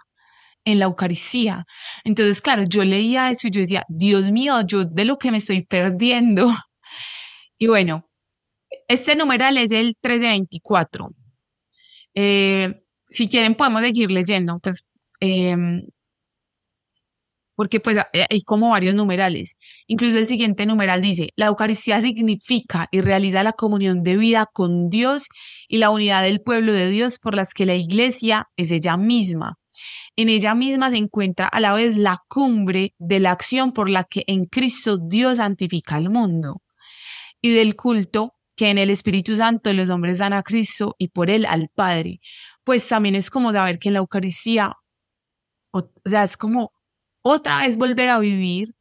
en 0.66 0.80
la 0.80 0.86
Eucaristía. 0.86 1.66
Entonces, 2.04 2.42
claro, 2.42 2.64
yo 2.68 2.84
leía 2.84 3.30
eso 3.30 3.48
y 3.48 3.52
yo 3.52 3.62
decía, 3.62 3.84
Dios 3.88 4.32
mío, 4.32 4.62
yo 4.66 4.86
de 4.86 5.06
lo 5.06 5.18
que 5.18 5.32
me 5.32 5.38
estoy 5.38 5.64
perdiendo. 5.64 6.48
Y 7.64 7.68
bueno, 7.68 8.10
este 8.88 9.16
numeral 9.16 9.58
es 9.58 9.72
el 9.72 9.88
1324. 10.02 11.10
Eh, 12.16 12.82
si 13.10 13.28
quieren 13.28 13.56
podemos 13.56 13.82
seguir 13.82 14.12
leyendo, 14.12 14.60
pues, 14.60 14.86
em, 15.20 15.84
porque 17.56 17.80
pues 17.80 17.98
hay 18.30 18.42
como 18.42 18.72
varios 18.72 18.96
numerales. 18.96 19.56
Incluso 19.86 20.18
el 20.18 20.26
siguiente 20.26 20.66
numeral 20.66 21.02
dice, 21.02 21.30
la 21.36 21.48
Eucaristía 21.48 22.02
significa 22.02 22.88
y 22.92 23.02
realiza 23.02 23.44
la 23.44 23.54
comunión 23.54 24.04
de 24.04 24.18
vida 24.18 24.48
con 24.52 24.90
Dios 24.90 25.28
y 25.68 25.78
la 25.78 25.92
unidad 25.92 26.24
del 26.24 26.42
pueblo 26.42 26.74
de 26.74 26.90
Dios 26.90 27.20
por 27.20 27.36
las 27.36 27.54
que 27.54 27.68
la 27.68 27.76
iglesia 27.76 28.48
es 28.58 28.72
ella 28.72 28.98
misma. 28.98 29.60
En 30.16 30.30
ella 30.30 30.56
misma 30.56 30.90
se 30.90 30.98
encuentra 30.98 31.48
a 31.48 31.60
la 31.60 31.74
vez 31.74 31.96
la 31.98 32.20
cumbre 32.28 32.94
de 32.98 33.20
la 33.20 33.32
acción 33.32 33.74
por 33.74 33.90
la 33.90 34.06
que 34.06 34.24
en 34.28 34.46
Cristo 34.46 34.98
Dios 34.98 35.38
santifica 35.38 35.96
al 35.96 36.10
mundo 36.10 36.62
y 37.42 37.54
del 37.54 37.76
culto 37.76 38.34
que 38.62 38.70
en 38.70 38.78
el 38.78 38.92
Espíritu 38.92 39.36
Santo 39.36 39.74
los 39.74 39.90
hombres 39.90 40.20
dan 40.20 40.34
a 40.34 40.44
Cristo 40.44 40.96
y 41.00 41.08
por 41.08 41.32
él 41.32 41.48
al 41.48 41.70
Padre. 41.74 42.20
Pues 42.64 42.88
también 42.88 43.16
es 43.16 43.32
como 43.32 43.52
saber 43.52 43.80
que 43.80 43.90
en 43.90 43.94
la 43.94 44.02
Eucaristía, 44.02 44.74
o, 45.74 45.90
sea, 46.06 46.22
es 46.22 46.38
como 46.38 46.72
otra 47.24 47.62
vez 47.62 47.76
volver 47.76 48.10
a 48.10 48.20
vivir 48.20 48.76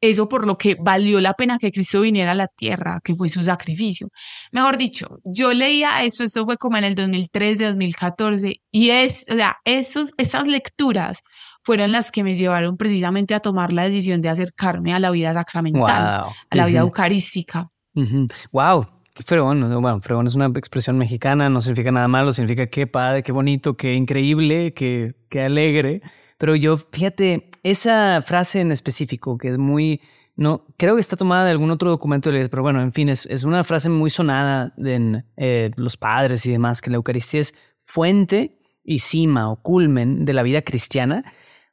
eso 0.00 0.28
por 0.28 0.46
lo 0.46 0.58
que 0.58 0.76
valió 0.80 1.20
la 1.20 1.34
pena 1.34 1.58
que 1.58 1.72
Cristo 1.72 2.02
viniera 2.02 2.30
a 2.30 2.34
la 2.36 2.46
tierra, 2.46 3.00
que 3.02 3.16
fue 3.16 3.28
su 3.28 3.42
sacrificio. 3.42 4.10
Mejor 4.52 4.78
dicho, 4.78 5.18
yo 5.24 5.52
leía 5.52 6.04
esto, 6.04 6.22
esto 6.22 6.44
fue 6.44 6.56
como 6.56 6.76
en 6.76 6.84
el 6.84 6.94
2013, 6.94 7.64
2014, 7.64 8.60
y 8.70 8.90
es, 8.90 9.26
o 9.28 9.34
sea, 9.34 9.56
esos, 9.64 10.12
esas 10.18 10.46
lecturas 10.46 11.22
fueron 11.64 11.90
las 11.90 12.12
que 12.12 12.22
me 12.22 12.36
llevaron 12.36 12.76
precisamente 12.76 13.34
a 13.34 13.40
tomar 13.40 13.72
la 13.72 13.88
decisión 13.88 14.20
de 14.20 14.28
acercarme 14.28 14.94
a 14.94 15.00
la 15.00 15.10
vida 15.10 15.34
sacramental, 15.34 16.32
a 16.48 16.56
la 16.56 16.66
vida 16.66 16.78
eucarística. 16.78 17.72
Wow, 18.52 18.86
qué 19.14 19.22
fregón. 19.22 19.60
Bueno, 19.60 20.00
fregón 20.02 20.26
es 20.26 20.34
una 20.34 20.46
expresión 20.46 20.98
mexicana, 20.98 21.48
no 21.48 21.60
significa 21.60 21.92
nada 21.92 22.08
malo, 22.08 22.32
significa 22.32 22.66
qué 22.66 22.86
padre, 22.86 23.22
qué 23.22 23.32
bonito, 23.32 23.76
qué 23.76 23.94
increíble, 23.94 24.74
qué, 24.74 25.14
qué 25.28 25.42
alegre. 25.42 26.02
Pero 26.38 26.56
yo, 26.56 26.76
fíjate, 26.76 27.50
esa 27.62 28.20
frase 28.22 28.60
en 28.60 28.72
específico, 28.72 29.38
que 29.38 29.48
es 29.48 29.58
muy, 29.58 30.00
no, 30.36 30.66
creo 30.76 30.96
que 30.96 31.00
está 31.00 31.16
tomada 31.16 31.44
de 31.44 31.52
algún 31.52 31.70
otro 31.70 31.90
documento 31.90 32.30
de 32.30 32.48
pero 32.48 32.62
bueno, 32.62 32.82
en 32.82 32.92
fin, 32.92 33.08
es, 33.08 33.26
es 33.26 33.44
una 33.44 33.62
frase 33.62 33.88
muy 33.88 34.10
sonada 34.10 34.74
en 34.76 35.24
eh, 35.36 35.70
los 35.76 35.96
padres 35.96 36.44
y 36.46 36.50
demás, 36.50 36.82
que 36.82 36.90
la 36.90 36.96
Eucaristía 36.96 37.40
es 37.40 37.54
fuente 37.80 38.58
y 38.82 38.98
cima 38.98 39.50
o 39.50 39.62
culmen 39.62 40.24
de 40.24 40.34
la 40.34 40.42
vida 40.42 40.62
cristiana. 40.62 41.24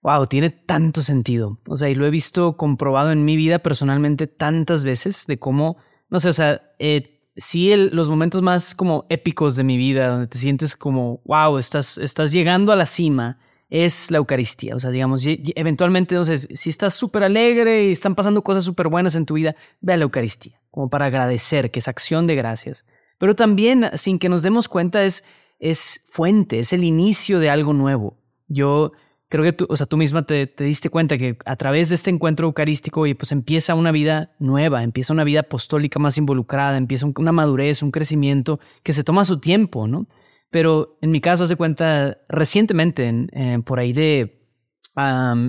Wow, 0.04 0.28
tiene 0.28 0.50
tanto 0.50 1.02
sentido. 1.02 1.60
O 1.68 1.78
sea, 1.78 1.90
y 1.90 1.96
lo 1.96 2.06
he 2.06 2.10
visto 2.10 2.58
comprobado 2.58 3.12
en 3.12 3.26
mi 3.26 3.36
vida 3.36 3.60
personalmente 3.60 4.28
tantas 4.28 4.84
veces 4.84 5.28
de 5.28 5.38
cómo 5.38 5.78
no 6.12 6.20
sé, 6.20 6.30
o 6.30 6.34
sea, 6.34 6.62
eh, 6.78 7.22
sí 7.38 7.74
los 7.76 8.10
momentos 8.10 8.42
más 8.42 8.76
como 8.76 9.06
épicos 9.10 9.56
de 9.56 9.64
mi 9.64 9.78
vida, 9.78 10.10
donde 10.10 10.28
te 10.28 10.38
sientes 10.38 10.76
como, 10.76 11.22
wow, 11.26 11.58
estás, 11.58 11.98
estás 11.98 12.32
llegando 12.32 12.72
a 12.72 12.76
la 12.76 12.86
cima, 12.86 13.40
es 13.70 14.12
la 14.12 14.18
Eucaristía. 14.18 14.76
O 14.76 14.80
sea, 14.80 14.92
digamos, 14.92 15.24
eventualmente, 15.26 16.14
no 16.14 16.26
sé, 16.26 16.38
si 16.38 16.70
estás 16.70 16.94
súper 16.94 17.24
alegre 17.24 17.86
y 17.86 17.92
están 17.94 18.14
pasando 18.14 18.44
cosas 18.44 18.66
súper 18.66 18.90
buenas 18.90 19.16
en 19.16 19.26
tu 19.26 19.36
vida, 19.36 19.56
ve 19.80 19.94
a 19.94 19.98
la 19.98 20.04
Eucaristía, 20.04 20.62
como 20.70 20.90
para 20.90 21.06
agradecer, 21.06 21.72
que 21.72 21.80
es 21.80 21.88
acción 21.88 22.28
de 22.28 22.36
gracias. 22.36 22.86
Pero 23.18 23.36
también, 23.36 23.90
sin 23.94 24.20
que 24.20 24.28
nos 24.28 24.44
demos 24.44 24.68
cuenta, 24.68 25.06
es, 25.06 25.24
es 25.60 26.06
fuente, 26.10 26.60
es 26.60 26.74
el 26.74 26.84
inicio 26.84 27.40
de 27.40 27.50
algo 27.50 27.72
nuevo. 27.72 28.18
Yo 28.50 28.92
creo 29.32 29.46
que 29.46 29.54
tú, 29.54 29.66
o 29.70 29.78
sea, 29.78 29.88
tú 29.88 29.96
misma 29.96 30.26
te, 30.26 30.54
diste 30.58 30.90
cuenta 30.90 31.18
que 31.18 31.38
a 31.46 31.56
través 31.56 31.88
de 31.88 31.96
este 31.96 32.10
encuentro 32.10 32.48
eucarístico 32.48 33.08
y 33.08 33.14
pues 33.14 33.32
empieza 33.32 33.76
una 33.76 33.92
vida 33.92 34.36
nueva, 34.40 34.84
empieza 34.84 35.14
una 35.14 35.24
vida 35.24 35.40
apostólica 35.40 36.00
más 36.00 36.18
involucrada, 36.18 36.76
empieza 36.78 37.08
una 37.16 37.32
madurez, 37.32 37.82
un 37.82 37.92
crecimiento 37.92 38.60
que 38.84 38.92
se 38.92 39.06
toma 39.06 39.24
su 39.24 39.40
tiempo, 39.40 39.88
¿no? 39.88 40.08
Pero 40.50 40.98
en 41.02 41.12
mi 41.12 41.22
caso, 41.22 41.46
hace 41.46 41.56
cuenta, 41.56 42.18
recientemente, 42.28 43.30
por 43.66 43.80
ahí 43.80 43.94
de 43.94 44.46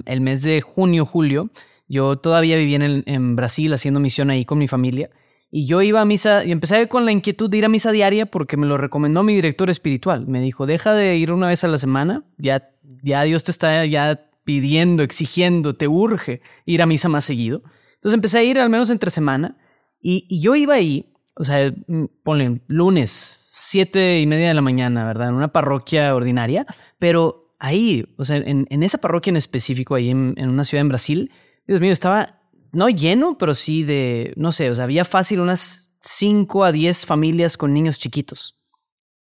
el 0.07 0.21
mes 0.21 0.43
de 0.43 0.61
junio, 0.61 1.05
julio, 1.05 1.51
yo 1.89 2.17
todavía 2.19 2.57
vivía 2.57 2.79
en 2.81 3.35
Brasil 3.35 3.73
haciendo 3.73 3.99
misión 3.99 4.31
ahí 4.31 4.45
con 4.45 4.59
mi 4.59 4.69
familia. 4.69 5.11
Y 5.55 5.67
yo 5.67 5.83
iba 5.83 6.01
a 6.01 6.05
misa 6.05 6.45
y 6.45 6.51
empecé 6.51 6.89
con 6.89 7.05
la 7.05 7.13
inquietud 7.13 7.49
de 7.49 7.59
ir 7.59 7.65
a 7.67 7.69
misa 7.69 7.93
diaria 7.93 8.27
porque 8.27 8.57
me 8.57 8.67
lo 8.67 8.79
recomendó 8.79 9.23
mi 9.23 9.35
director 9.35 9.71
espiritual. 9.71 10.27
Me 10.27 10.41
dijo, 10.41 10.67
deja 10.67 10.95
de 10.95 11.17
ir 11.17 11.31
una 11.31 11.47
vez 11.47 11.63
a 11.63 11.69
la 11.69 11.79
semana, 11.79 12.25
ya 12.39 12.73
ya 13.03 13.23
Dios 13.23 13.45
te 13.45 13.51
está 13.51 13.85
ya 13.85 14.29
pidiendo, 14.45 15.03
exigiendo, 15.03 15.75
te 15.75 15.89
urge 15.89 16.41
ir 16.65 16.83
a 16.83 16.87
misa 16.87 17.09
más 17.09 17.25
seguido. 17.25 17.63
Entonces 17.95 18.15
empecé 18.15 18.39
a 18.39 18.43
ir 18.43 18.59
al 18.59 18.71
menos 18.71 18.91
entre 18.91 19.11
semana 19.11 19.59
y, 20.01 20.41
yo 20.41 20.57
iba 20.57 20.75
ahí, 20.75 21.13
o 21.35 21.45
sea, 21.45 21.73
mm, 21.87 22.05
ponle 22.23 22.63
lunes, 22.67 23.11
siete 23.51 24.21
y 24.21 24.27
media 24.27 24.49
de 24.49 24.55
la 24.55 24.63
mañana, 24.63 25.07
¿verdad? 25.07 25.29
En 25.29 25.35
una 25.35 25.53
parroquia 25.53 26.15
ordinaria, 26.15 26.67
pero 26.99 27.55
ahí, 27.59 28.15
o 28.17 28.25
sea, 28.25 28.37
en, 28.37 28.83
esa 28.83 28.99
parroquia 28.99 29.31
en 29.31 29.37
específico, 29.37 29.95
ahí 29.95 30.11
en, 30.11 30.35
en, 30.37 30.49
una 30.49 30.65
ciudad 30.65 30.81
en 30.81 30.89
Brasil, 30.89 31.31
Dios 31.67 31.81
mío, 31.81 31.93
estaba 31.93 32.42
no 32.73 32.89
lleno, 32.89 33.39
pero 33.39 33.55
sí 33.55 33.85
de, 33.85 34.33
no 34.37 34.51
sé, 34.51 34.71
o 34.71 34.75
sea, 34.75 34.85
había 34.85 35.05
fácil 35.05 35.41
unas 35.41 35.95
5 36.03 36.65
a 36.65 36.73
10 36.73 37.07
familias 37.07 37.57
con 37.57 37.73
niños 37.73 37.99
chiquitos. 37.99 38.59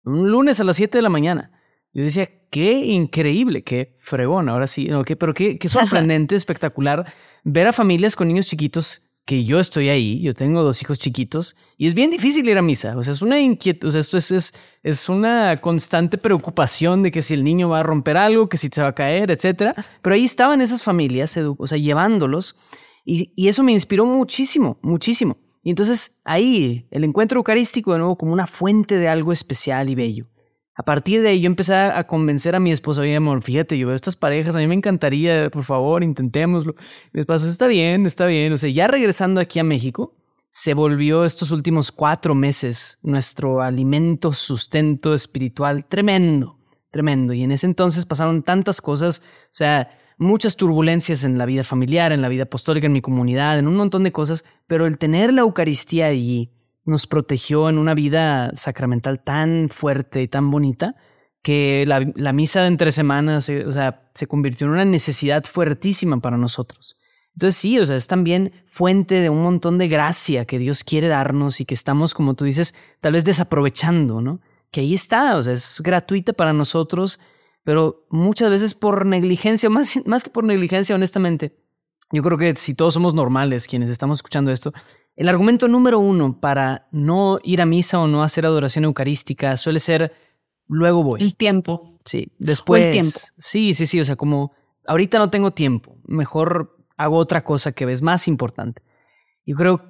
Un 0.05 0.31
lunes 0.31 0.61
a 0.61 0.65
las 0.65 0.77
7 0.77 0.97
de 0.97 1.03
la 1.03 1.09
mañana. 1.09 1.53
Yo 1.93 2.05
decía, 2.05 2.29
qué 2.51 2.73
increíble, 2.73 3.65
qué 3.65 3.97
fregón, 4.01 4.49
ahora 4.49 4.67
sí, 4.67 4.89
no, 4.89 5.05
pero 5.05 5.35
qué, 5.35 5.59
qué 5.59 5.69
sorprendente, 5.69 6.37
espectacular 6.37 7.13
ver 7.45 7.67
a 7.67 7.73
familias 7.73 8.17
con 8.17 8.29
niños 8.29 8.47
chiquitos 8.47 9.03
que 9.25 9.45
yo 9.45 9.61
estoy 9.61 9.89
ahí, 9.91 10.21
yo 10.21 10.35
tengo 10.35 10.63
dos 10.63 10.83
hijos 10.83 10.99
chiquitos 10.99 11.55
y 11.77 11.87
es 11.87 11.95
bien 11.95 12.11
difícil 12.11 12.49
ir 12.49 12.59
a 12.59 12.63
misa, 12.63 12.97
o 12.97 13.03
sea, 13.03 13.13
es 13.13 13.23
una 13.23 13.39
inquietud, 13.39 13.89
o 13.89 13.93
sea, 13.93 14.01
esto 14.01 14.19
es, 14.19 14.31
es, 14.31 14.55
es, 14.83 15.09
una 15.09 15.61
constante 15.61 16.19
preocupación 16.19 17.03
de 17.03 17.11
que 17.11 17.23
si 17.23 17.35
el 17.35 17.45
niño 17.45 17.69
va 17.69 17.81
a 17.81 17.83
romper 17.83 18.17
algo, 18.17 18.49
que 18.49 18.57
si 18.57 18.69
se 18.69 18.83
va 18.83 18.89
a 18.89 18.95
caer, 18.95 19.31
etcétera, 19.31 19.75
pero 20.03 20.15
ahí 20.15 20.25
estaban 20.25 20.61
esas 20.61 20.83
familias, 20.83 21.37
o 21.37 21.67
sea, 21.67 21.79
llevándolos 21.79 22.57
y, 23.05 23.49
eso 23.49 23.63
me 23.63 23.73
inspiró 23.73 24.05
muchísimo, 24.07 24.79
muchísimo. 24.83 25.39
Y 25.63 25.71
entonces 25.71 26.21
ahí 26.25 26.87
el 26.91 27.05
encuentro 27.05 27.39
eucarístico 27.39 27.93
de 27.93 27.99
nuevo 27.99 28.17
como 28.17 28.33
una 28.33 28.47
fuente 28.47 28.99
de 28.99 29.09
algo 29.09 29.33
especial 29.33 29.91
y 29.91 29.95
bello. 29.95 30.27
A 30.75 30.83
partir 30.83 31.21
de 31.21 31.29
ahí 31.29 31.41
yo 31.41 31.47
empecé 31.47 31.75
a 31.75 32.07
convencer 32.07 32.57
a 32.57 32.61
mi 32.61 32.73
esposa, 32.73 33.03
oye 33.03 33.15
amor, 33.15 33.43
fíjate, 33.43 33.77
yo 33.77 33.89
veo 33.89 33.97
estas 33.97 34.17
parejas, 34.17 34.57
a 34.57 34.61
mí 34.61 34.67
me 34.67 34.75
encantaría, 34.75 35.51
por 35.51 35.65
favor, 35.65 36.03
intentémoslo. 36.03 36.75
Mi 37.13 37.21
esposa, 37.21 37.49
está 37.49 37.67
bien, 37.67 38.07
está 38.07 38.25
bien. 38.27 38.53
O 38.53 38.59
sea, 38.59 38.71
ya 38.71 38.87
regresando 38.87 39.41
aquí 39.41 39.59
a 39.59 39.65
México, 39.65 40.17
se 40.51 40.75
volvió 40.75 41.25
estos 41.25 41.53
últimos 41.53 41.93
cuatro 41.93 42.35
meses 42.35 42.99
nuestro 43.03 43.61
alimento, 43.63 44.33
sustento 44.33 45.15
espiritual 45.15 45.87
tremendo, 45.87 46.59
tremendo. 46.91 47.33
Y 47.33 47.43
en 47.43 47.53
ese 47.53 47.67
entonces 47.67 48.07
pasaron 48.07 48.43
tantas 48.43 48.81
cosas, 48.81 49.23
o 49.45 49.49
sea, 49.53 50.00
muchas 50.21 50.57
turbulencias 50.57 51.25
en 51.25 51.39
la 51.39 51.47
vida 51.47 51.65
familiar, 51.65 52.13
en 52.13 52.21
la 52.21 52.29
vida 52.29 52.43
apostólica, 52.43 52.87
en 52.87 52.93
mi 52.93 53.01
comunidad, 53.01 53.59
en 53.59 53.67
un 53.67 53.75
montón 53.75 54.05
de 54.05 54.13
cosas, 54.13 54.45
pero 54.67 54.87
el 54.87 54.99
tener 54.99 55.33
la 55.33 55.41
Eucaristía 55.41 56.07
allí 56.07 56.53
nos 56.85 57.07
protegió 57.07 57.71
en 57.71 57.79
una 57.79 57.95
vida 57.95 58.53
sacramental 58.55 59.25
tan 59.25 59.71
fuerte 59.71 60.21
y 60.21 60.29
tan 60.29 60.51
bonita 60.51 60.95
que 61.43 61.85
la, 61.87 62.33
misa 62.35 62.61
de 62.61 62.67
entre 62.67 62.91
semanas 62.91 63.51
o 63.67 63.73
sea, 63.73 64.11
se 64.15 64.27
convirtió 64.27 64.67
en 64.67 64.75
una 64.75 64.85
necesidad 64.85 65.45
fuertísima 65.45 66.21
para 66.21 66.37
nosotros. 66.37 66.97
Entonces 67.35 67.57
sí, 67.57 67.79
o 67.79 67.87
sea, 67.87 67.97
es 67.97 68.07
también 68.07 68.53
fuente 68.67 69.15
de 69.15 69.31
un 69.31 69.43
montón 69.43 69.79
de 69.79 69.89
gracia 69.89 70.45
que 70.45 70.59
Dios 70.59 70.85
quiere 70.85 71.09
darnos 71.09 71.61
y 71.63 71.65
que 71.65 71.75
estamos, 71.75 72.13
como 72.13 72.35
tú 72.35 72.45
dices, 72.45 72.75
tal 73.01 73.15
vez 73.15 73.25
desaprovechando, 73.25 74.21
¿no? 74.21 74.41
Que 74.71 74.83
ahí 74.83 74.93
está, 74.93 75.37
o 75.37 75.43
sea, 75.43 75.55
es 75.55 75.81
gratuita 75.83 76.35
para 76.35 76.53
nosotros 76.53 77.21
pero 77.64 78.07
muchas 78.11 78.51
veces 78.51 78.75
por 78.75 79.07
negligencia, 79.07 79.70
más, 79.70 79.99
más 80.07 80.25
que 80.25 80.31
por 80.31 80.44
negligencia, 80.44 80.94
honestamente, 80.94 81.57
yo 82.12 82.23
creo 82.23 82.38
que 82.38 82.57
si 82.57 82.75
todos 82.75 82.94
somos 82.94 83.14
normales 83.14 83.66
quienes 83.66 83.90
estamos 83.90 84.18
escuchando 84.18 84.51
esto, 84.51 84.73
el 85.16 85.29
argumento 85.29 85.68
número 85.68 85.99
uno 85.99 86.40
para 86.40 86.88
no 86.90 87.38
ir 87.42 87.61
a 87.61 87.66
misa 87.66 88.01
o 88.01 88.09
no 88.09 88.23
hacer 88.23 88.46
adoración 88.46 88.85
eucarística 88.85 89.57
suele 89.57 89.81
ser 89.81 90.12
luego 90.66 91.03
voy. 91.03 91.20
El 91.20 91.37
tiempo. 91.37 91.99
Sí, 92.05 92.33
después. 92.38 92.87
el 92.87 92.92
tiempo. 92.92 93.18
Sí, 93.38 93.75
sí, 93.75 93.87
sí, 93.87 94.01
o 94.01 94.05
sea, 94.05 94.16
como 94.16 94.53
ahorita 94.87 95.18
no 95.18 95.31
tengo 95.31 95.53
tiempo, 95.53 95.99
mejor 96.05 96.77
hago 96.96 97.16
otra 97.16 97.44
cosa 97.44 97.73
que 97.73 97.87
ves 97.87 98.03
más 98.03 98.29
importante. 98.29 98.83
Yo 99.46 99.57
creo, 99.57 99.83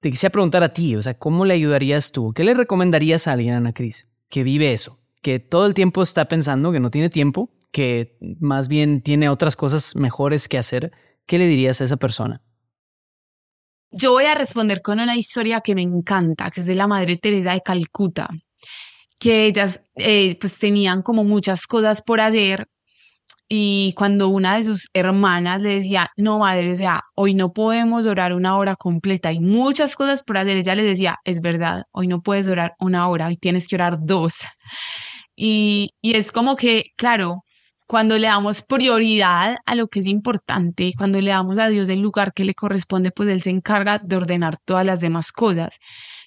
te 0.00 0.10
quisiera 0.10 0.32
preguntar 0.32 0.62
a 0.62 0.72
ti, 0.72 0.96
o 0.96 1.02
sea, 1.02 1.18
¿cómo 1.18 1.44
le 1.44 1.54
ayudarías 1.54 2.12
tú? 2.12 2.32
¿Qué 2.32 2.44
le 2.44 2.54
recomendarías 2.54 3.26
a 3.26 3.32
alguien, 3.32 3.54
Ana 3.54 3.72
Cris, 3.72 4.12
que 4.28 4.42
vive 4.42 4.72
eso? 4.72 5.01
Que 5.22 5.38
todo 5.38 5.66
el 5.66 5.74
tiempo 5.74 6.02
está 6.02 6.26
pensando 6.26 6.72
que 6.72 6.80
no 6.80 6.90
tiene 6.90 7.08
tiempo, 7.08 7.50
que 7.70 8.18
más 8.40 8.68
bien 8.68 9.00
tiene 9.00 9.28
otras 9.28 9.56
cosas 9.56 9.96
mejores 9.96 10.48
que 10.48 10.58
hacer, 10.58 10.92
¿qué 11.26 11.38
le 11.38 11.46
dirías 11.46 11.80
a 11.80 11.84
esa 11.84 11.96
persona? 11.96 12.42
Yo 13.90 14.12
voy 14.12 14.24
a 14.24 14.34
responder 14.34 14.82
con 14.82 15.00
una 15.00 15.16
historia 15.16 15.60
que 15.60 15.74
me 15.74 15.82
encanta, 15.82 16.50
que 16.50 16.60
es 16.60 16.66
de 16.66 16.74
la 16.74 16.86
Madre 16.86 17.16
Teresa 17.16 17.52
de 17.52 17.60
Calcuta, 17.60 18.28
que 19.18 19.46
ellas 19.46 19.82
eh, 19.96 20.36
pues 20.40 20.58
tenían 20.58 21.02
como 21.02 21.24
muchas 21.24 21.66
cosas 21.66 22.02
por 22.02 22.20
hacer 22.20 22.68
y 23.54 23.92
cuando 23.98 24.28
una 24.28 24.56
de 24.56 24.62
sus 24.62 24.88
hermanas 24.94 25.60
le 25.60 25.74
decía, 25.74 26.10
no 26.16 26.38
madre, 26.38 26.72
o 26.72 26.76
sea, 26.76 27.02
hoy 27.14 27.34
no 27.34 27.52
podemos 27.52 28.06
orar 28.06 28.32
una 28.32 28.56
hora 28.56 28.76
completa, 28.76 29.28
hay 29.28 29.40
muchas 29.40 29.94
cosas 29.94 30.22
por 30.22 30.38
hacer, 30.38 30.56
ella 30.56 30.74
le 30.74 30.82
decía, 30.82 31.18
es 31.24 31.42
verdad, 31.42 31.82
hoy 31.92 32.06
no 32.06 32.22
puedes 32.22 32.48
orar 32.48 32.72
una 32.80 33.06
hora, 33.08 33.26
hoy 33.26 33.36
tienes 33.36 33.68
que 33.68 33.74
orar 33.74 33.98
dos. 34.00 34.46
Y, 35.36 35.90
es 36.02 36.32
como 36.32 36.56
que, 36.56 36.86
claro, 36.96 37.44
cuando 37.86 38.18
le 38.18 38.26
damos 38.28 38.62
prioridad 38.62 39.56
a 39.66 39.74
lo 39.74 39.88
que 39.88 40.00
es 40.00 40.06
importante, 40.06 40.92
cuando 40.96 41.20
le 41.20 41.30
damos 41.30 41.58
a 41.58 41.68
Dios 41.68 41.88
el 41.88 42.00
lugar 42.00 42.32
que 42.32 42.44
le 42.44 42.54
corresponde, 42.54 43.10
pues 43.10 43.28
Él 43.28 43.42
se 43.42 43.50
encarga 43.50 43.98
de 43.98 44.16
ordenar 44.16 44.56
todas 44.64 44.86
las 44.86 45.00
demás 45.00 45.32
cosas. 45.32 45.78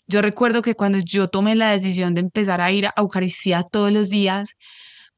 Yo 0.08 0.22
recuerdo 0.22 0.62
que 0.62 0.76
cuando 0.76 1.00
yo 1.00 1.30
tomé 1.30 1.56
la 1.56 1.72
decisión 1.72 2.14
de 2.14 2.22
empezar 2.22 2.62
a 2.62 2.72
ir 2.72 2.88
a 2.88 2.94
Eucaristía 2.98 3.64
todos 3.64 3.92
los 3.92 4.10
días, 4.10 4.56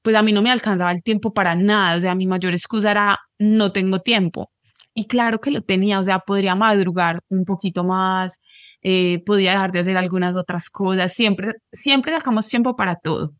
pues 0.02 0.16
a 0.16 0.22
mí 0.24 0.32
no 0.32 0.42
me 0.42 0.52
alcanzaba 0.52 0.92
el 0.92 1.04
tiempo 1.04 1.34
para 1.34 1.56
nada, 1.56 1.98
o 1.98 2.02
sea, 2.02 2.16
mi 2.16 2.28
mayor 2.28 2.54
excusa 2.54 2.92
era 2.92 3.20
no 3.40 3.72
tengo 3.74 4.00
tiempo. 4.00 4.52
Y 4.94 5.08
claro 5.08 5.40
que 5.42 5.52
lo 5.52 5.62
tenía, 5.62 6.00
o 6.00 6.04
sea, 6.04 6.20
podría 6.20 6.56
madrugar 6.56 7.20
un 7.30 7.46
poquito 7.46 7.84
más, 7.84 8.40
eh, 8.82 9.22
podía 9.26 9.52
dejar 9.52 9.72
de 9.72 9.80
hacer 9.80 9.98
algunas 9.98 10.36
otras 10.38 10.70
cosas, 10.70 11.14
siempre, 11.14 11.54
siempre 11.72 12.14
dejamos 12.14 12.48
tiempo 12.48 12.76
para 12.76 12.96
todo. 12.96 13.34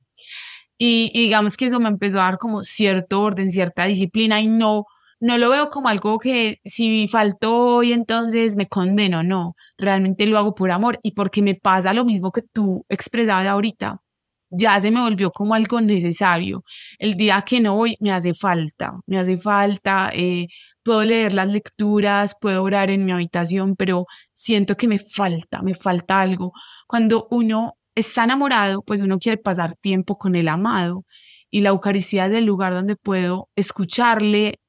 Y, 0.78 1.12
digamos 1.14 1.58
que 1.58 1.66
eso 1.66 1.80
me 1.80 1.90
empezó 1.90 2.20
a 2.20 2.26
dar 2.26 2.38
como 2.38 2.64
cierto 2.64 3.22
orden, 3.22 3.52
cierta 3.52 3.86
disciplina 3.86 4.42
y 4.42 4.48
no, 4.48 4.86
no 5.20 5.38
lo 5.38 5.50
veo 5.50 5.70
como 5.70 5.90
algo 5.90 6.20
que 6.20 6.60
si 6.66 7.08
faltó 7.08 7.84
y 7.84 7.94
entonces 7.94 8.56
me 8.56 8.68
condeno, 8.68 9.24
no, 9.24 9.56
realmente 9.78 10.26
lo 10.28 10.38
hago 10.38 10.54
por 10.56 10.72
amor 10.72 11.00
y 11.04 11.12
porque 11.14 11.42
me 11.42 11.56
pasa 11.56 11.94
lo 11.94 12.06
mismo 12.06 12.32
que 12.32 12.42
tú 12.44 12.86
expresabas 12.90 13.48
ahorita, 13.48 14.02
ya 14.50 14.80
se 14.80 14.92
me 14.92 15.02
volvió 15.02 15.32
como 15.32 15.54
algo 15.56 15.82
necesario. 15.82 16.64
El 17.00 17.16
día 17.16 17.44
que 17.46 17.60
no 17.60 17.76
voy 17.76 17.98
me 18.00 18.12
hace 18.12 18.34
falta, 18.34 18.94
me 19.06 19.20
hace 19.20 19.38
falta, 19.38 20.12
eh, 20.14 20.48
puedo 20.84 21.04
leer 21.04 21.34
las 21.34 21.48
lecturas, 21.48 22.36
puedo 22.40 22.64
orar 22.64 22.90
en 22.92 23.06
mi 23.06 23.12
habitación, 23.12 23.76
pero 23.76 24.06
siento 24.34 24.76
que 24.76 24.88
me 24.88 25.00
falta, 25.00 25.62
me 25.62 25.74
falta 25.74 26.22
algo. 26.22 26.54
Cuando 26.88 27.28
uno 27.32 27.77
está 27.98 28.24
enamorado, 28.24 28.84
pues 28.84 29.02
uno 29.02 29.18
quiere 29.18 29.38
pasar 29.38 29.76
tiempo 29.76 30.18
con 30.18 30.36
el 30.36 30.48
amado 30.48 31.04
y 31.50 31.62
la 31.62 31.70
Eucaristía 31.70 32.28
es 32.28 32.34
el 32.34 32.46
lugar 32.46 32.74
donde 32.74 32.96
puedo 32.96 33.50
escucharle, 33.56 34.60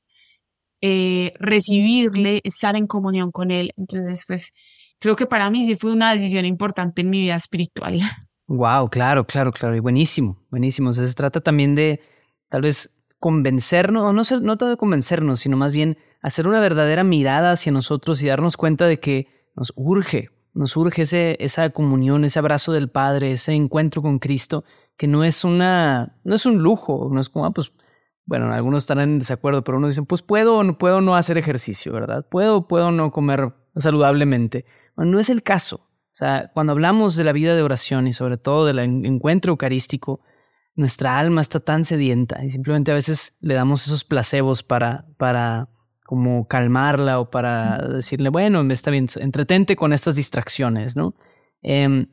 eh, 0.80 1.32
recibirle, 1.38 2.40
estar 2.44 2.76
en 2.76 2.86
comunión 2.86 3.30
con 3.30 3.50
él. 3.50 3.72
Entonces, 3.76 4.24
pues 4.26 4.52
creo 4.98 5.14
que 5.14 5.26
para 5.26 5.50
mí 5.50 5.66
sí 5.66 5.76
fue 5.76 5.92
una 5.92 6.12
decisión 6.12 6.46
importante 6.46 7.02
en 7.02 7.10
mi 7.10 7.20
vida 7.20 7.36
espiritual. 7.36 8.00
Wow, 8.50 8.88
claro, 8.88 9.26
claro, 9.26 9.52
claro, 9.52 9.76
y 9.76 9.80
buenísimo, 9.80 10.42
buenísimo. 10.50 10.88
O 10.88 10.92
se 10.94 11.14
trata 11.14 11.42
también 11.42 11.74
de 11.74 12.00
tal 12.48 12.62
vez 12.62 13.04
convencernos, 13.18 14.02
o 14.04 14.14
no, 14.14 14.24
ser, 14.24 14.40
no 14.40 14.56
todo 14.56 14.70
de 14.70 14.78
convencernos, 14.78 15.40
sino 15.40 15.58
más 15.58 15.70
bien 15.70 15.98
hacer 16.22 16.48
una 16.48 16.58
verdadera 16.58 17.04
mirada 17.04 17.52
hacia 17.52 17.72
nosotros 17.72 18.22
y 18.22 18.28
darnos 18.28 18.56
cuenta 18.56 18.86
de 18.86 19.00
que 19.00 19.26
nos 19.54 19.74
urge, 19.76 20.30
nos 20.58 20.72
surge 20.72 21.02
ese, 21.02 21.36
esa 21.38 21.70
comunión, 21.70 22.24
ese 22.24 22.40
abrazo 22.40 22.72
del 22.72 22.90
Padre, 22.90 23.30
ese 23.30 23.52
encuentro 23.52 24.02
con 24.02 24.18
Cristo, 24.18 24.64
que 24.96 25.06
no 25.06 25.22
es 25.22 25.44
una, 25.44 26.18
no 26.24 26.34
es 26.34 26.46
un 26.46 26.58
lujo, 26.58 27.08
no 27.12 27.20
es 27.20 27.28
como, 27.28 27.46
ah, 27.46 27.52
pues, 27.52 27.72
bueno, 28.26 28.52
algunos 28.52 28.82
estarán 28.82 29.10
en 29.10 29.18
desacuerdo, 29.20 29.62
pero 29.62 29.78
uno 29.78 29.86
dicen, 29.86 30.04
pues 30.04 30.20
puedo 30.20 30.56
o 30.56 30.64
no 30.64 30.76
puedo 30.76 31.00
no 31.00 31.14
hacer 31.14 31.38
ejercicio, 31.38 31.92
¿verdad? 31.92 32.26
Puedo 32.28 32.66
puedo 32.66 32.90
no 32.90 33.12
comer 33.12 33.54
saludablemente. 33.76 34.66
No 34.96 35.20
es 35.20 35.30
el 35.30 35.44
caso. 35.44 35.76
O 35.76 36.16
sea, 36.18 36.50
cuando 36.52 36.72
hablamos 36.72 37.14
de 37.14 37.22
la 37.22 37.32
vida 37.32 37.54
de 37.54 37.62
oración 37.62 38.08
y 38.08 38.12
sobre 38.12 38.36
todo 38.36 38.66
del 38.66 38.80
encuentro 38.80 39.52
eucarístico, 39.52 40.20
nuestra 40.74 41.20
alma 41.20 41.40
está 41.40 41.60
tan 41.60 41.84
sedienta 41.84 42.44
y 42.44 42.50
simplemente 42.50 42.90
a 42.90 42.94
veces 42.94 43.38
le 43.40 43.54
damos 43.54 43.86
esos 43.86 44.02
placebos 44.02 44.64
para, 44.64 45.06
para 45.18 45.68
como 46.08 46.48
calmarla 46.48 47.20
o 47.20 47.30
para 47.30 47.76
decirle, 47.86 48.30
bueno, 48.30 48.62
está 48.72 48.90
bien, 48.90 49.08
entretente 49.16 49.76
con 49.76 49.92
estas 49.92 50.16
distracciones, 50.16 50.96
¿no? 50.96 51.14
Em, 51.60 52.06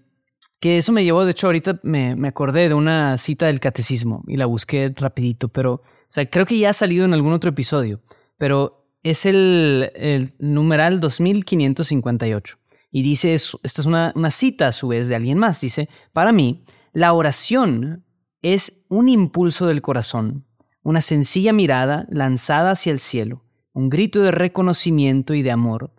que 0.60 0.78
eso 0.78 0.92
me 0.92 1.06
llevó, 1.06 1.24
de 1.24 1.32
hecho, 1.32 1.48
ahorita 1.48 1.80
me, 1.82 2.14
me, 2.18 2.28
acordé 2.28 2.68
de 2.68 2.74
una 2.74 3.18
cita 3.18 3.46
del 3.46 3.62
catecismo 3.62 4.22
y 4.28 4.36
la 4.36 4.48
busqué 4.48 4.94
rapidito, 4.94 5.48
pero, 5.48 5.76
o 5.76 5.82
sea, 6.10 6.30
creo 6.30 6.46
que 6.46 6.58
ya 6.58 6.72
ha 6.72 6.74
salido 6.74 7.06
en 7.06 7.14
algún 7.14 7.32
otro 7.32 7.52
episodio, 7.52 8.02
pero 8.38 8.86
es 9.02 9.26
el, 9.26 9.90
el 9.96 10.34
numeral 10.40 11.00
2558 11.00 12.58
y 12.92 13.02
dice, 13.02 13.34
esta 13.34 13.62
es 13.64 13.86
una, 13.86 14.12
una 14.14 14.30
cita 14.30 14.68
a 14.68 14.74
su 14.74 14.90
vez 14.90 15.08
de 15.08 15.16
alguien 15.16 15.38
más, 15.38 15.62
dice, 15.62 15.88
para 16.12 16.34
mí, 16.34 16.66
la 16.92 17.14
oración 17.14 18.04
es 18.42 18.86
un 18.90 19.08
impulso 19.08 19.68
del 19.68 19.82
corazón, 19.82 20.46
una 20.84 21.00
sencilla 21.00 21.54
mirada 21.54 22.06
lanzada 22.10 22.72
hacia 22.72 22.92
el 22.92 23.00
cielo 23.00 23.45
un 23.76 23.90
grito 23.90 24.24
de 24.24 24.32
reconocimiento 24.32 25.34
y 25.34 25.44
de 25.44 25.52
amor, 25.52 25.92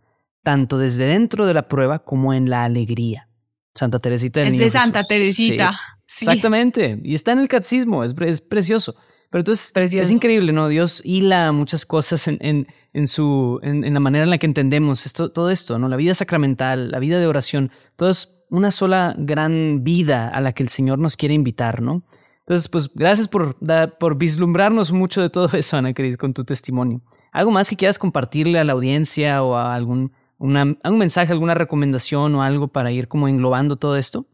tanto 0.42 0.78
desde 0.78 1.04
dentro 1.06 1.46
de 1.46 1.54
la 1.54 1.68
prueba 1.68 2.00
como 2.00 2.34
en 2.34 2.50
la 2.50 2.64
alegría. 2.64 3.28
Santa 3.74 3.98
Teresita 3.98 4.40
del 4.40 4.54
Es 4.54 4.58
de 4.58 4.70
Santa 4.70 5.04
Teresita. 5.04 5.78
Exactamente. 6.08 6.98
Y 7.04 7.14
está 7.14 7.32
en 7.32 7.40
el 7.40 7.48
catecismo, 7.48 8.02
es, 8.02 8.14
es, 8.18 8.40
precioso. 8.40 8.96
Pero 9.30 9.40
entonces 9.40 9.72
es 9.94 10.10
increíble, 10.10 10.52
¿no? 10.52 10.68
Dios 10.68 11.02
hila 11.04 11.52
muchas 11.52 11.84
cosas 11.84 12.26
en, 12.28 12.38
en, 12.40 12.66
en 12.94 13.06
su, 13.06 13.60
en, 13.62 13.84
en, 13.84 13.92
la 13.92 14.00
manera 14.00 14.24
en 14.24 14.30
la 14.30 14.38
que 14.38 14.46
entendemos 14.46 15.04
esto, 15.04 15.30
todo 15.30 15.50
esto, 15.50 15.78
¿no? 15.78 15.88
La 15.88 15.96
vida 15.96 16.14
sacramental, 16.14 16.90
la 16.90 16.98
vida 16.98 17.18
de 17.18 17.26
oración, 17.26 17.70
todo 17.96 18.08
es 18.08 18.38
una 18.48 18.70
sola 18.70 19.14
gran 19.18 19.84
vida 19.84 20.28
a 20.28 20.40
la 20.40 20.52
que 20.52 20.62
el 20.62 20.70
Señor 20.70 20.98
nos 20.98 21.16
quiere 21.16 21.34
invitar, 21.34 21.82
¿no? 21.82 22.04
Entonces, 22.46 22.68
pues 22.68 22.88
gracias 22.94 23.26
por, 23.26 23.56
por 23.98 24.16
vislumbrarnos 24.16 24.92
mucho 24.92 25.20
de 25.20 25.30
todo 25.30 25.48
eso, 25.58 25.78
Ana 25.78 25.92
Cris, 25.92 26.16
con 26.16 26.32
tu 26.32 26.44
testimonio. 26.44 27.02
¿Algo 27.32 27.50
más 27.50 27.68
que 27.68 27.76
quieras 27.76 27.98
compartirle 27.98 28.60
a 28.60 28.64
la 28.64 28.72
audiencia 28.72 29.42
o 29.42 29.56
a 29.56 29.74
algún, 29.74 30.12
una, 30.38 30.64
mensaje, 30.64 31.32
alguna 31.32 31.54
recomendación 31.54 32.36
o 32.36 32.42
algo 32.44 32.68
para 32.68 32.92
ir 32.92 33.08
como 33.08 33.26
englobando 33.26 33.74
todo 33.74 33.96
esto? 33.96 34.26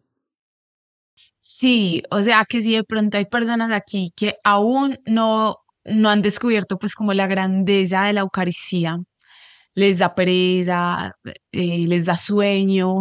Sí, 1.38 2.02
o 2.10 2.20
sea 2.20 2.44
que 2.46 2.60
si 2.60 2.74
de 2.74 2.84
pronto 2.84 3.16
hay 3.16 3.24
personas 3.24 3.72
aquí 3.72 4.12
que 4.14 4.36
aún 4.44 4.98
no, 5.06 5.56
no 5.86 6.10
han 6.10 6.20
descubierto 6.20 6.78
pues 6.78 6.94
como 6.94 7.14
la 7.14 7.26
grandeza 7.26 8.04
de 8.04 8.12
la 8.12 8.20
Eucaristía, 8.20 8.98
les 9.74 9.98
da 9.98 10.14
pereza, 10.14 11.12
eh, 11.52 11.86
les 11.88 12.04
da 12.04 12.18
sueño, 12.18 13.00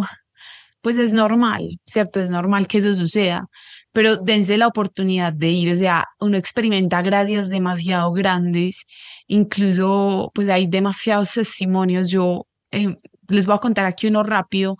pues 0.82 0.98
es 0.98 1.12
normal, 1.14 1.80
¿cierto? 1.86 2.22
Es 2.22 2.30
normal 2.30 2.68
que 2.68 2.78
eso 2.78 2.96
suceda, 2.96 3.48
pero 3.94 4.18
dense 4.18 4.58
la 4.58 4.68
oportunidad 4.68 5.34
de 5.34 5.50
ir, 5.50 5.72
o 5.72 5.76
sea, 5.76 6.06
uno 6.20 6.38
experimenta 6.38 7.02
gracias 7.02 7.50
demasiado 7.50 8.12
grandes, 8.12 8.86
incluso 9.28 10.32
pues 10.34 10.50
hay 10.50 10.68
demasiados 10.68 11.34
testimonios, 11.34 12.10
yo 12.10 12.46
eh, 12.72 12.96
les 13.28 13.46
voy 13.46 13.56
a 13.56 13.60
contar 13.60 13.86
aquí 13.86 14.08
uno 14.08 14.24
rápido. 14.24 14.78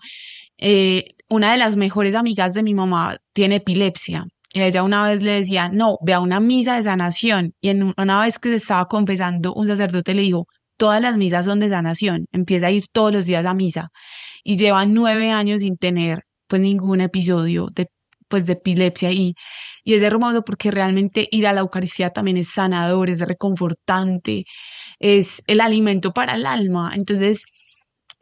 Eh, 0.58 1.14
una 1.28 1.52
de 1.52 1.58
las 1.58 1.76
mejores 1.76 2.14
amigas 2.14 2.54
de 2.54 2.62
mi 2.62 2.74
mamá 2.74 3.16
tiene 3.32 3.56
epilepsia. 3.56 4.26
Ella 4.54 4.82
una 4.82 5.08
vez 5.08 5.22
le 5.22 5.32
decía, 5.32 5.70
no, 5.70 5.96
ve 6.02 6.12
a 6.12 6.20
una 6.20 6.40
misa 6.40 6.76
de 6.76 6.82
sanación. 6.82 7.54
Y 7.60 7.70
en 7.70 7.94
una 7.96 8.20
vez 8.20 8.38
que 8.38 8.50
se 8.50 8.56
estaba 8.56 8.86
confesando, 8.86 9.54
un 9.54 9.66
sacerdote 9.66 10.14
le 10.14 10.22
dijo, 10.22 10.46
todas 10.76 11.00
las 11.00 11.16
misas 11.16 11.46
son 11.46 11.58
de 11.60 11.70
sanación, 11.70 12.26
empieza 12.32 12.66
a 12.66 12.70
ir 12.70 12.84
todos 12.92 13.12
los 13.12 13.26
días 13.26 13.46
a 13.46 13.54
misa. 13.54 13.88
Y 14.44 14.56
lleva 14.58 14.84
nueve 14.84 15.30
años 15.30 15.62
sin 15.62 15.76
tener 15.78 16.24
pues 16.48 16.60
ningún 16.60 17.00
episodio 17.00 17.68
de, 17.72 17.88
pues, 18.32 18.46
de 18.46 18.54
epilepsia. 18.54 19.12
Y, 19.12 19.34
y 19.84 19.92
es 19.94 20.02
hermoso 20.02 20.42
porque 20.42 20.70
realmente 20.70 21.28
ir 21.30 21.46
a 21.46 21.52
la 21.52 21.60
Eucaristía 21.60 22.10
también 22.10 22.38
es 22.38 22.48
sanador, 22.48 23.10
es 23.10 23.20
reconfortante, 23.20 24.44
es 24.98 25.42
el 25.46 25.60
alimento 25.60 26.12
para 26.12 26.36
el 26.36 26.46
alma. 26.46 26.92
Entonces, 26.96 27.44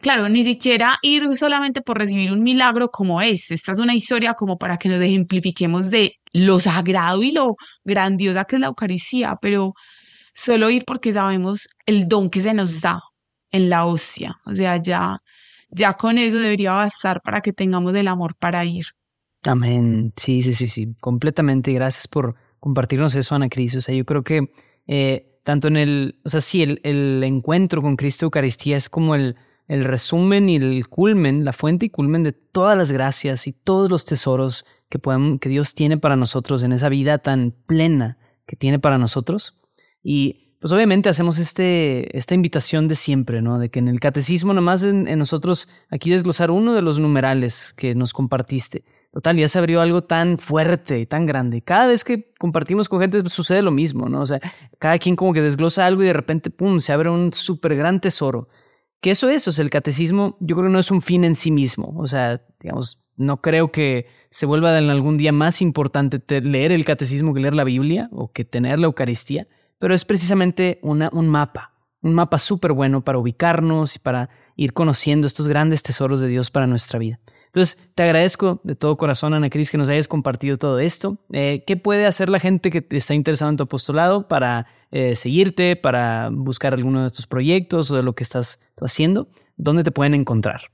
claro, 0.01 0.29
ni 0.29 0.43
siquiera 0.43 0.99
ir 1.03 1.37
solamente 1.37 1.81
por 1.81 1.97
recibir 1.99 2.33
un 2.33 2.43
milagro 2.43 2.89
como 2.89 3.23
este. 3.23 3.55
Esta 3.55 3.71
es 3.71 3.79
una 3.79 3.95
historia 3.95 4.35
como 4.35 4.59
para 4.59 4.79
que 4.79 4.89
nos 4.89 5.01
ejemplifiquemos 5.01 5.91
de 5.93 6.17
lo 6.33 6.59
sagrado 6.59 7.23
y 7.23 7.31
lo 7.31 7.55
grandiosa 7.85 8.45
que 8.47 8.57
es 8.57 8.61
la 8.61 8.69
Eucaristía, 8.69 9.37
pero 9.41 9.75
solo 10.35 10.71
ir 10.71 10.85
porque 10.85 11.13
sabemos 11.13 11.69
el 11.87 12.09
don 12.09 12.31
que 12.31 12.41
se 12.41 12.53
nos 12.53 12.81
da 12.81 13.01
en 13.53 13.71
la 13.71 13.87
hostia. 13.87 14.35
O 14.45 14.57
sea, 14.57 14.77
ya, 14.79 15.19
ya 15.71 15.95
con 15.95 16.19
eso 16.19 16.39
debería 16.39 16.73
bastar 16.73 17.21
para 17.23 17.41
que 17.43 17.53
tengamos 17.53 17.95
el 17.95 18.09
amor 18.09 18.35
para 18.37 18.65
ir. 18.65 18.87
Amén. 19.45 20.13
Sí, 20.17 20.43
sí, 20.43 20.55
sí, 20.55 20.69
sí, 20.69 20.95
completamente. 21.01 21.73
Gracias 21.73 22.07
por 22.07 22.35
compartirnos 22.59 23.15
eso, 23.15 23.35
Ana 23.35 23.49
Cris. 23.49 23.77
O 23.77 23.81
sea, 23.81 23.95
yo 23.95 24.05
creo 24.05 24.23
que 24.23 24.53
eh, 24.87 25.41
tanto 25.45 25.69
en 25.69 25.77
el, 25.77 26.21
o 26.25 26.29
sea, 26.29 26.41
sí, 26.41 26.63
el, 26.63 26.81
el 26.85 27.23
encuentro 27.25 27.81
con 27.81 27.97
Cristo 27.97 28.27
Eucaristía 28.27 28.77
es 28.77 28.89
como 28.89 29.15
el, 29.15 29.37
el 29.71 29.85
resumen 29.85 30.49
y 30.49 30.57
el 30.57 30.89
culmen, 30.89 31.45
la 31.45 31.53
fuente 31.53 31.87
y 31.87 31.91
culmen 31.91 32.25
de 32.25 32.33
todas 32.33 32.77
las 32.77 32.91
gracias 32.91 33.47
y 33.47 33.53
todos 33.53 33.89
los 33.89 34.05
tesoros 34.05 34.67
que, 34.89 34.99
podemos, 34.99 35.39
que 35.39 35.49
Dios 35.49 35.75
tiene 35.75 35.97
para 35.97 36.17
nosotros 36.17 36.65
en 36.65 36.73
esa 36.73 36.89
vida 36.89 37.19
tan 37.19 37.53
plena 37.67 38.19
que 38.47 38.57
tiene 38.57 38.81
para 38.81 38.99
nosotros. 38.99 39.59
Y 40.03 40.40
pues 40.61 40.73
obviamente 40.73 41.09
hacemos 41.09 41.39
este, 41.39 42.17
esta 42.17 42.35
invitación 42.35 42.87
de 42.87 42.95
siempre, 42.95 43.43
¿no? 43.43 43.59
De 43.59 43.71
que 43.71 43.79
en 43.79 43.89
el 43.89 43.99
catecismo, 43.99 44.53
nomás 44.53 44.83
en, 44.83 45.09
en, 45.09 45.19
nosotros 45.19 45.69
aquí 45.89 46.11
desglosar 46.11 46.51
uno 46.51 46.75
de 46.75 46.83
los 46.83 46.99
numerales 46.99 47.73
que 47.77 47.95
nos 47.95 48.13
compartiste. 48.13 48.85
Total, 49.13 49.37
ya 49.37 49.49
se 49.49 49.59
abrió 49.59 49.81
algo 49.81 50.05
tan 50.05 50.39
fuerte 50.39 51.01
y 51.01 51.07
tan 51.07 51.27
grande. 51.27 51.63
Cada 51.63 51.89
vez 51.89 52.05
que 52.05 52.31
compartimos 52.39 52.89
con 52.89 53.01
gente 53.01 53.21
pues, 53.21 53.33
sucede 53.33 53.63
lo 53.63 53.71
mismo, 53.73 54.09
¿no? 54.09 54.21
O 54.21 54.27
sea, 54.27 54.39
cada 54.79 54.99
quien 54.99 55.17
como 55.17 55.33
que 55.33 55.43
desglosa 55.43 55.87
algo 55.87 56.03
y 56.03 56.07
de 56.07 56.13
repente, 56.13 56.51
¡pum!, 56.51 56.79
se 56.79 56.93
abre 56.93 57.11
un 57.11 57.33
súper 57.33 57.75
gran 57.75 58.01
tesoro 58.01 58.49
que 59.01 59.11
eso 59.11 59.31
es, 59.31 59.49
o 59.49 59.53
sea, 59.53 59.63
el 59.63 59.71
catecismo 59.71 60.37
yo 60.41 60.57
creo 60.57 60.69
que 60.69 60.73
no 60.73 60.79
es 60.79 60.91
un 60.91 61.03
fin 61.03 61.25
en 61.25 61.35
sí 61.35 61.51
mismo, 61.51 61.95
o 61.97 62.07
sea, 62.07 62.43
digamos, 62.61 63.01
no 63.17 63.41
creo 63.41 63.73
que 63.73 64.07
se 64.31 64.47
vuelva 64.47 64.77
en 64.79 64.91
algún 64.91 65.17
día 65.17 65.33
más 65.33 65.63
importante 65.63 66.21
leer 66.43 66.73
el 66.73 66.85
catecismo 66.85 67.35
que 67.35 67.41
leer 67.41 67.55
la 67.55 67.65
Biblia 67.65 68.09
o 68.13 68.31
que 68.31 68.45
tener 68.45 68.79
la 68.79 68.87
Eucaristía, 68.87 69.49
pero 69.81 69.95
es 69.95 70.05
precisamente 70.05 70.79
un 70.83 71.29
mapa, 71.29 71.73
un 72.03 72.15
mapa 72.15 72.39
súper 72.39 72.73
bueno 72.73 73.03
para 73.03 73.19
ubicarnos 73.19 73.97
y 73.97 73.99
para 73.99 74.29
ir 74.55 74.73
conociendo 74.75 75.27
estos 75.27 75.49
grandes 75.49 75.83
tesoros 75.83 76.21
de 76.21 76.29
Dios 76.29 76.51
para 76.51 76.69
nuestra 76.69 76.99
vida. 76.99 77.19
Entonces, 77.47 77.79
te 77.97 78.05
agradezco 78.05 78.61
de 78.63 78.77
todo 78.77 78.97
corazón, 78.97 79.35
Ana 79.35 79.51
Cris, 79.51 79.73
que 79.73 79.79
nos 79.79 79.89
hayas 79.89 80.07
compartido 80.07 80.57
todo 80.57 80.79
esto. 80.79 81.19
Eh, 81.33 81.65
¿Qué 81.67 81.77
puede 81.77 82.07
hacer 82.07 82.29
la 82.29 82.39
gente 82.39 82.71
que 82.71 82.87
está 82.91 83.15
interesada 83.15 83.51
en 83.51 83.57
tu 83.57 83.65
apostolado 83.65 84.29
para 84.29 84.67
eh, 84.93 85.17
seguirte, 85.17 85.75
para 85.75 86.29
buscar 86.31 86.75
alguno 86.75 87.03
de 87.03 87.11
tus 87.11 87.27
proyectos 87.27 87.91
o 87.91 87.97
de 87.97 88.05
lo 88.05 88.15
que 88.15 88.23
estás 88.23 88.63
haciendo? 88.81 89.29
¿Dónde 89.57 89.83
te 89.83 89.91
pueden 89.91 90.15
encontrar? 90.15 90.71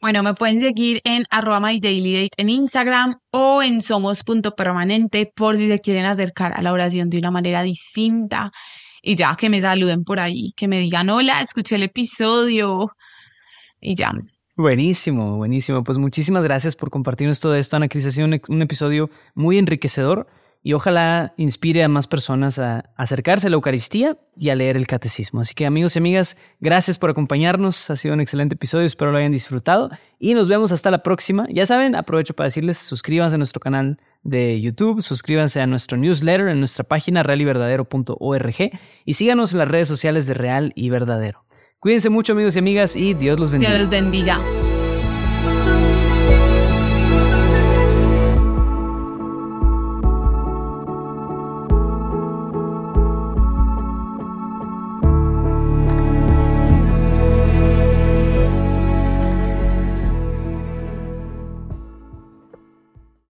Bueno, 0.00 0.22
me 0.22 0.34
pueden 0.34 0.60
seguir 0.60 1.00
en 1.04 1.24
arroba 1.30 1.60
mydailyDate 1.60 2.30
en 2.36 2.48
Instagram 2.48 3.16
o 3.32 3.62
en 3.62 3.82
somos.permanente 3.82 5.32
por 5.34 5.56
si 5.56 5.66
se 5.66 5.80
quieren 5.80 6.04
acercar 6.04 6.52
a 6.54 6.62
la 6.62 6.72
oración 6.72 7.10
de 7.10 7.18
una 7.18 7.30
manera 7.30 7.62
distinta. 7.62 8.52
Y 9.02 9.16
ya 9.16 9.34
que 9.36 9.50
me 9.50 9.60
saluden 9.60 10.04
por 10.04 10.20
ahí, 10.20 10.52
que 10.56 10.68
me 10.68 10.78
digan, 10.78 11.10
hola, 11.10 11.40
escuché 11.40 11.76
el 11.76 11.82
episodio. 11.84 12.92
Y 13.80 13.94
ya, 13.94 14.12
Buenísimo, 14.58 15.36
buenísimo. 15.36 15.84
Pues 15.84 15.98
muchísimas 15.98 16.42
gracias 16.42 16.74
por 16.74 16.90
compartirnos 16.90 17.38
todo 17.38 17.54
esto, 17.54 17.76
Ana 17.76 17.86
Cris. 17.86 18.06
Ha 18.06 18.10
sido 18.10 18.26
un, 18.26 18.60
episodio 18.60 19.08
muy 19.36 19.56
enriquecedor 19.56 20.26
y 20.62 20.72
ojalá 20.72 21.34
inspire 21.36 21.84
a 21.84 21.88
más 21.88 22.06
personas 22.06 22.58
a 22.58 22.90
acercarse 22.96 23.46
a 23.46 23.50
la 23.50 23.54
Eucaristía 23.54 24.18
y 24.36 24.50
a 24.50 24.54
leer 24.54 24.76
el 24.76 24.86
Catecismo. 24.86 25.40
Así 25.40 25.54
que 25.54 25.66
amigos 25.66 25.96
y 25.96 25.98
amigas, 25.98 26.36
gracias 26.60 26.98
por 26.98 27.10
acompañarnos. 27.10 27.90
Ha 27.90 27.96
sido 27.96 28.14
un 28.14 28.20
excelente 28.20 28.54
episodio, 28.54 28.84
espero 28.84 29.12
lo 29.12 29.18
hayan 29.18 29.32
disfrutado 29.32 29.90
y 30.18 30.34
nos 30.34 30.48
vemos 30.48 30.72
hasta 30.72 30.90
la 30.90 31.02
próxima. 31.02 31.46
Ya 31.50 31.64
saben, 31.64 31.94
aprovecho 31.94 32.34
para 32.34 32.46
decirles, 32.46 32.78
suscríbanse 32.78 33.36
a 33.36 33.38
nuestro 33.38 33.60
canal 33.60 33.98
de 34.22 34.60
YouTube, 34.60 35.00
suscríbanse 35.00 35.60
a 35.60 35.66
nuestro 35.66 35.96
newsletter 35.96 36.48
en 36.48 36.58
nuestra 36.58 36.84
página 36.84 37.22
realyverdadero.org 37.22 38.56
y 39.04 39.14
síganos 39.14 39.52
en 39.52 39.58
las 39.58 39.68
redes 39.68 39.88
sociales 39.88 40.26
de 40.26 40.34
Real 40.34 40.72
y 40.74 40.90
Verdadero. 40.90 41.44
Cuídense 41.78 42.10
mucho 42.10 42.32
amigos 42.32 42.56
y 42.56 42.58
amigas 42.58 42.96
y 42.96 43.14
Dios 43.14 43.38
los 43.38 43.50
bendiga. 43.52 43.70
Dios 43.70 43.82
los 43.82 43.90
bendiga. 43.90 44.40